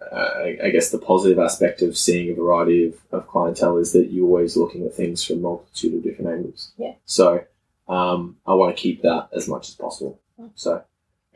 uh, 0.00 0.14
I 0.16 0.58
I 0.64 0.70
guess 0.70 0.90
the 0.90 0.98
positive 0.98 1.38
aspect 1.38 1.80
of 1.82 1.96
seeing 1.96 2.30
a 2.30 2.34
variety 2.34 2.86
of, 2.88 2.94
of 3.12 3.28
clientele 3.28 3.76
is 3.78 3.92
that 3.92 4.10
you're 4.10 4.26
always 4.26 4.56
looking 4.56 4.84
at 4.84 4.94
things 4.94 5.22
from 5.22 5.36
a 5.38 5.40
multitude 5.42 5.94
of 5.94 6.02
different 6.02 6.32
angles. 6.32 6.72
Yeah. 6.76 6.94
So 7.04 7.44
um, 7.88 8.36
I 8.44 8.54
want 8.54 8.76
to 8.76 8.82
keep 8.82 9.02
that 9.02 9.28
as 9.32 9.46
much 9.46 9.68
as 9.68 9.74
possible. 9.76 10.18
Mm. 10.40 10.50
So 10.56 10.82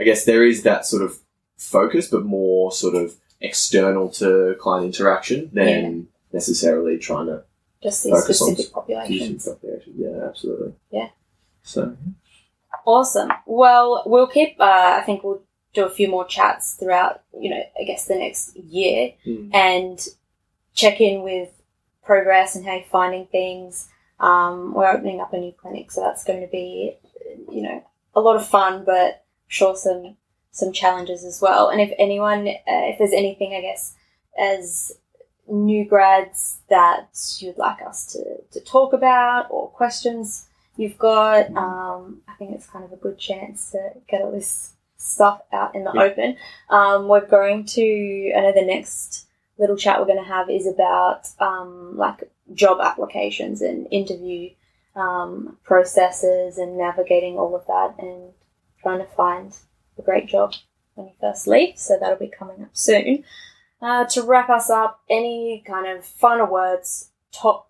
I 0.01 0.05
guess 0.05 0.25
there 0.25 0.45
is 0.45 0.65
that 0.65 0.85
sort 0.85 1.03
of 1.05 1.17
focus, 1.57 2.09
but 2.09 2.25
more 2.25 2.73
sort 2.73 2.95
of 2.95 3.15
external 3.41 4.09
to 4.11 4.57
client 4.61 4.87
interaction 4.87 5.51
than 5.53 6.09
necessarily 6.33 6.99
trying 6.99 7.27
to 7.27 7.43
Just 7.83 8.05
these 8.05 8.13
Focus 8.13 8.43
on 8.43 8.55
specific 8.55 8.57
fusion 8.57 8.73
populations. 8.73 9.49
population. 9.49 9.95
Yeah, 9.97 10.27
absolutely. 10.27 10.73
Yeah. 10.91 11.09
So 11.63 11.97
Awesome. 12.87 13.33
Well, 13.47 14.03
we'll 14.07 14.29
keep. 14.29 14.57
Uh, 14.61 14.99
I 14.99 15.03
think 15.05 15.25
we'll 15.25 15.43
do 15.75 15.85
a 15.85 15.91
few 15.91 16.09
more 16.09 16.25
chats 16.25 16.75
throughout. 16.75 17.23
You 17.39 17.51
know, 17.51 17.63
I 17.81 17.85
guess 17.85 18.07
the 18.07 18.15
next 18.15 18.57
year, 18.57 19.13
mm, 19.27 19.53
and 19.53 20.07
check 20.75 21.01
in 21.01 21.23
with 21.23 21.51
progress 22.05 22.55
and 22.55 22.65
how 22.65 22.75
you're 22.75 22.85
finding 22.85 23.27
things. 23.27 23.89
Um, 24.21 24.73
we're 24.73 24.89
opening 24.91 25.21
up 25.21 25.33
a 25.33 25.39
new 25.39 25.53
clinic, 25.53 25.91
so 25.91 26.01
that's 26.01 26.23
going 26.25 26.41
to 26.41 26.47
be, 26.47 26.97
you 27.51 27.63
know, 27.63 27.85
a 28.15 28.21
lot 28.21 28.37
of 28.37 28.47
fun, 28.47 28.85
but 28.85 29.25
sure 29.49 29.77
some 29.77 30.17
some 30.57 30.73
challenges 30.73 31.23
as 31.23 31.41
well. 31.43 31.69
And 31.69 31.81
if 31.81 31.93
anyone, 31.99 32.49
uh, 32.49 32.85
if 32.91 32.99
there's 32.99 33.13
anything, 33.13 33.53
I 33.55 33.61
guess, 33.61 33.95
as 34.39 34.93
new 35.47 35.85
grads 35.85 36.59
that 36.71 37.09
you'd 37.39 37.59
like 37.59 37.83
us 37.83 38.07
to, 38.13 38.23
to 38.53 38.61
talk 38.65 38.93
about 38.95 39.49
or 39.51 39.69
questions 39.69 40.49
you've 40.77 40.99
got, 40.99 41.55
um, 41.57 42.23
I 42.27 42.33
think 42.39 42.55
it's 42.55 42.67
kind 42.67 42.85
of 42.85 42.93
a 42.93 42.97
good 42.97 43.19
chance 43.19 43.71
to 43.73 43.91
get 44.09 44.23
all 44.23 44.33
this 44.33 44.73
stuff 44.97 45.43
out 45.53 45.75
in 45.75 45.85
the 45.85 45.93
Yeah. 45.95 46.03
open. 46.05 46.37
Um, 46.71 47.07
we're 47.07 47.27
going 47.27 47.67
to, 47.67 48.33
I 48.35 48.41
know 48.41 48.53
the 48.53 48.65
next 48.65 49.27
little 49.59 49.77
chat 49.77 50.01
we're 50.01 50.07
going 50.07 50.25
to 50.25 50.33
have 50.37 50.49
is 50.49 50.67
about 50.67 51.29
um, 51.39 51.97
like 51.99 52.31
job 52.55 52.79
applications 52.83 53.61
and 53.61 53.87
interview 53.91 54.51
um, 54.95 55.59
processes 55.65 56.57
and 56.57 56.79
navigating 56.79 57.37
all 57.39 57.55
of 57.55 57.67
that 57.67 57.95
and 57.99 58.33
trying 58.83 58.99
to 58.99 59.07
find 59.15 59.55
a 59.99 60.03
great 60.03 60.27
job 60.27 60.55
when 60.95 61.07
you 61.07 61.13
first 61.21 61.47
leave. 61.47 61.79
So 61.79 61.99
that'll 61.99 62.17
be 62.17 62.29
coming 62.29 62.63
up 62.63 62.71
soon. 62.73 63.25
Uh, 63.81 64.05
to 64.07 64.23
wrap 64.23 64.49
us 64.49 64.71
up, 64.71 65.01
any 65.11 65.63
kind 65.67 65.87
of 65.87 66.05
final 66.05 66.47
words, 66.47 67.11
top 67.33 67.69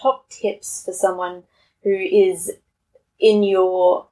top 0.00 0.28
tips 0.28 0.84
for 0.84 0.92
someone 0.92 1.42
who 1.82 1.90
is 1.90 2.52
in 3.18 3.42
your 3.42 4.06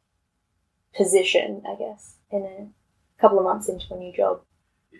position, 0.96 1.62
I 1.68 1.76
guess, 1.76 2.16
in 2.30 2.42
a 2.42 3.20
couple 3.20 3.38
of 3.38 3.44
months 3.44 3.68
into 3.68 3.94
a 3.94 3.96
new 3.96 4.12
job? 4.12 4.40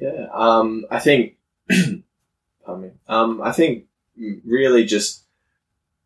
Yeah, 0.00 0.28
um, 0.32 0.84
I 0.90 1.00
think, 1.00 1.36
pardon 1.68 2.82
me, 2.82 2.90
um, 3.08 3.40
I 3.42 3.52
think 3.52 3.86
really 4.44 4.84
just 4.84 5.24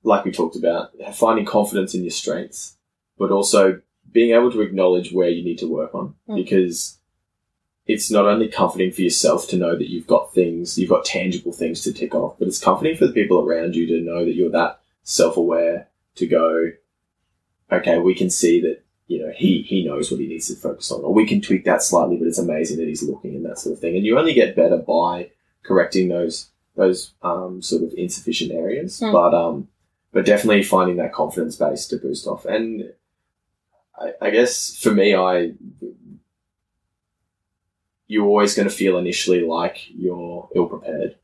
like 0.02 0.24
we 0.24 0.32
talked 0.32 0.56
about, 0.56 0.92
finding 1.14 1.44
confidence 1.44 1.94
in 1.94 2.02
your 2.02 2.10
strengths, 2.10 2.76
but 3.18 3.30
also 3.30 3.80
being 4.12 4.34
able 4.34 4.50
to 4.52 4.60
acknowledge 4.60 5.12
where 5.12 5.28
you 5.28 5.44
need 5.44 5.58
to 5.58 5.66
work 5.68 5.94
on 5.94 6.14
Mm. 6.28 6.36
because 6.36 6.98
it's 7.86 8.10
not 8.10 8.26
only 8.26 8.48
comforting 8.48 8.92
for 8.92 9.02
yourself 9.02 9.48
to 9.48 9.56
know 9.56 9.76
that 9.76 9.90
you've 9.90 10.06
got 10.06 10.32
things, 10.32 10.78
you've 10.78 10.90
got 10.90 11.04
tangible 11.04 11.52
things 11.52 11.82
to 11.82 11.92
tick 11.92 12.14
off, 12.14 12.38
but 12.38 12.46
it's 12.48 12.62
comforting 12.62 12.96
for 12.96 13.06
the 13.06 13.12
people 13.12 13.40
around 13.40 13.74
you 13.74 13.86
to 13.86 14.00
know 14.00 14.24
that 14.24 14.34
you're 14.34 14.50
that 14.50 14.80
self 15.02 15.36
aware 15.36 15.88
to 16.16 16.26
go, 16.26 16.70
okay, 17.72 17.98
we 17.98 18.14
can 18.14 18.30
see 18.30 18.60
that, 18.60 18.82
you 19.06 19.18
know, 19.24 19.32
he, 19.34 19.62
he 19.62 19.84
knows 19.84 20.10
what 20.10 20.20
he 20.20 20.26
needs 20.26 20.48
to 20.48 20.54
focus 20.54 20.90
on, 20.92 21.02
or 21.02 21.12
we 21.12 21.26
can 21.26 21.40
tweak 21.40 21.64
that 21.64 21.82
slightly, 21.82 22.16
but 22.16 22.28
it's 22.28 22.38
amazing 22.38 22.78
that 22.78 22.86
he's 22.88 23.02
looking 23.02 23.34
and 23.34 23.44
that 23.44 23.58
sort 23.58 23.72
of 23.74 23.80
thing. 23.80 23.96
And 23.96 24.04
you 24.04 24.18
only 24.18 24.34
get 24.34 24.54
better 24.56 24.76
by 24.76 25.30
correcting 25.64 26.08
those, 26.08 26.50
those, 26.76 27.12
um, 27.22 27.60
sort 27.62 27.82
of 27.82 27.92
insufficient 27.96 28.52
areas. 28.52 29.00
Mm. 29.00 29.12
But, 29.12 29.34
um, 29.34 29.68
but 30.12 30.26
definitely 30.26 30.62
finding 30.62 30.96
that 30.96 31.12
confidence 31.12 31.56
base 31.56 31.86
to 31.88 31.96
boost 31.96 32.26
off. 32.26 32.44
And 32.44 32.92
I, 34.00 34.12
I 34.20 34.30
guess 34.30 34.76
for 34.76 34.92
me, 34.92 35.14
I, 35.14 35.52
you're 38.06 38.26
always 38.26 38.54
going 38.54 38.68
to 38.68 38.74
feel 38.74 38.98
initially 38.98 39.42
like 39.42 39.78
you're 39.90 40.48
ill 40.54 40.66
prepared. 40.66 41.16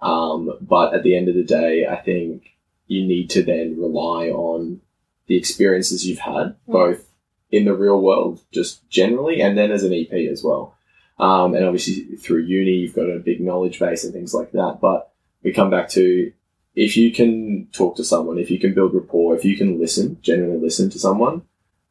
Um, 0.00 0.58
but 0.60 0.94
at 0.94 1.02
the 1.02 1.16
end 1.16 1.28
of 1.28 1.34
the 1.34 1.44
day, 1.44 1.86
I 1.86 1.96
think 1.96 2.56
you 2.86 3.06
need 3.06 3.30
to 3.30 3.42
then 3.42 3.80
rely 3.80 4.28
on 4.28 4.80
the 5.26 5.36
experiences 5.36 6.06
you've 6.06 6.18
had, 6.20 6.56
Mm. 6.68 6.72
both 6.72 7.06
in 7.50 7.64
the 7.64 7.74
real 7.74 8.00
world, 8.00 8.40
just 8.52 8.88
generally, 8.90 9.40
and 9.40 9.56
then 9.56 9.70
as 9.70 9.84
an 9.84 9.92
EP 9.92 10.12
as 10.30 10.42
well. 10.42 10.74
Um, 11.18 11.54
and 11.54 11.64
obviously 11.64 12.16
through 12.16 12.42
uni, 12.42 12.72
you've 12.72 12.94
got 12.94 13.08
a 13.08 13.18
big 13.18 13.40
knowledge 13.40 13.78
base 13.78 14.04
and 14.04 14.12
things 14.12 14.34
like 14.34 14.52
that. 14.52 14.78
But 14.80 15.10
we 15.42 15.52
come 15.52 15.70
back 15.70 15.88
to 15.90 16.32
if 16.74 16.96
you 16.96 17.10
can 17.12 17.68
talk 17.72 17.96
to 17.96 18.04
someone, 18.04 18.38
if 18.38 18.50
you 18.50 18.58
can 18.58 18.74
build 18.74 18.94
rapport, 18.94 19.34
if 19.34 19.44
you 19.44 19.56
can 19.56 19.80
listen, 19.80 20.18
genuinely 20.20 20.60
listen 20.60 20.90
to 20.90 20.98
someone, 20.98 21.42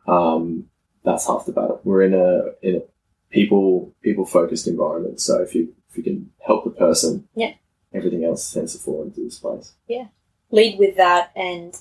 um, 0.08 0.66
that's 1.04 1.28
half 1.28 1.46
the 1.46 1.52
battle. 1.52 1.82
We're 1.84 2.04
in 2.04 2.14
a 2.14 2.54
in 2.62 2.76
a 2.78 2.82
people 3.30 3.94
people 4.02 4.26
focused 4.26 4.68
environment. 4.68 5.20
So 5.22 5.42
if 5.42 5.54
you 5.56 5.74
if 5.90 5.98
you 5.98 6.04
can 6.04 6.32
help 6.46 6.64
the 6.64 6.72
person, 6.72 7.28
Yeah. 7.36 7.54
everything 7.94 8.24
else 8.26 8.52
tends 8.52 8.74
to 8.74 8.80
fall 8.80 9.04
into 9.04 9.22
this 9.22 9.40
place. 9.40 9.74
Yeah, 9.88 10.08
lead 10.52 10.78
with 10.80 10.98
that, 10.98 11.32
and 11.36 11.74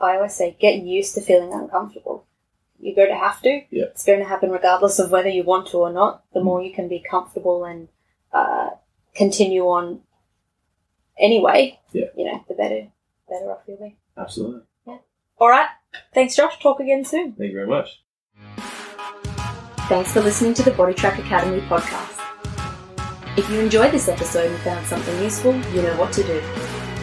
I 0.00 0.16
always 0.16 0.34
say 0.34 0.56
get 0.60 0.76
used 0.82 1.14
to 1.14 1.20
feeling 1.20 1.52
uncomfortable. 1.52 2.26
You're 2.78 2.96
going 2.96 3.08
to 3.08 3.16
have 3.16 3.40
to. 3.42 3.62
Yeah. 3.70 3.84
It's 3.84 4.04
going 4.04 4.18
to 4.18 4.26
happen 4.26 4.50
regardless 4.50 4.98
of 4.98 5.10
whether 5.10 5.28
you 5.30 5.42
want 5.44 5.68
to 5.68 5.78
or 5.78 5.92
not. 5.92 6.24
The 6.34 6.40
Mm. 6.40 6.44
more 6.44 6.62
you 6.62 6.72
can 6.74 6.88
be 6.88 7.00
comfortable 7.00 7.64
and 7.64 7.88
uh, 8.32 8.70
continue 9.14 9.62
on 9.62 10.00
anyway, 11.18 11.78
Yeah. 11.92 12.06
you 12.16 12.24
know, 12.24 12.44
the 12.48 12.54
better, 12.54 12.88
better 13.28 13.50
off 13.52 13.62
you'll 13.66 13.78
be. 13.78 13.96
Absolutely. 14.16 14.62
All 15.44 15.50
right. 15.50 15.68
Thanks, 16.14 16.36
Josh. 16.36 16.58
Talk 16.58 16.80
again 16.80 17.04
soon. 17.04 17.34
Thank 17.34 17.52
you 17.52 17.56
very 17.58 17.66
much. 17.66 18.02
Thanks 19.90 20.10
for 20.10 20.22
listening 20.22 20.54
to 20.54 20.62
the 20.62 20.70
Bodytrack 20.70 21.18
Academy 21.18 21.60
podcast. 21.68 22.18
If 23.36 23.50
you 23.50 23.60
enjoyed 23.60 23.92
this 23.92 24.08
episode 24.08 24.50
and 24.50 24.58
found 24.60 24.86
something 24.86 25.22
useful, 25.22 25.54
you 25.74 25.82
know 25.82 25.94
what 25.98 26.14
to 26.14 26.22
do. 26.22 26.40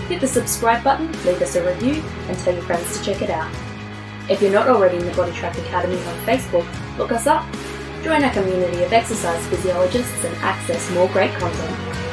Hit 0.09 0.21
the 0.21 0.27
subscribe 0.27 0.83
button, 0.83 1.11
leave 1.23 1.39
us 1.39 1.55
a 1.55 1.63
review, 1.63 2.01
and 2.29 2.37
tell 2.39 2.55
your 2.55 2.63
friends 2.63 2.97
to 2.97 3.05
check 3.05 3.21
it 3.21 3.29
out. 3.29 3.53
If 4.27 4.41
you're 4.41 4.51
not 4.51 4.67
already 4.67 4.97
in 4.97 5.05
the 5.05 5.11
Bodytrack 5.11 5.55
Academy 5.67 5.97
on 5.97 6.17
Facebook, 6.25 6.65
look 6.97 7.11
us 7.11 7.27
up. 7.27 7.45
Join 8.01 8.23
our 8.23 8.33
community 8.33 8.81
of 8.81 8.91
exercise 8.91 9.45
physiologists 9.49 10.25
and 10.25 10.35
access 10.37 10.89
more 10.95 11.07
great 11.09 11.31
content. 11.33 12.10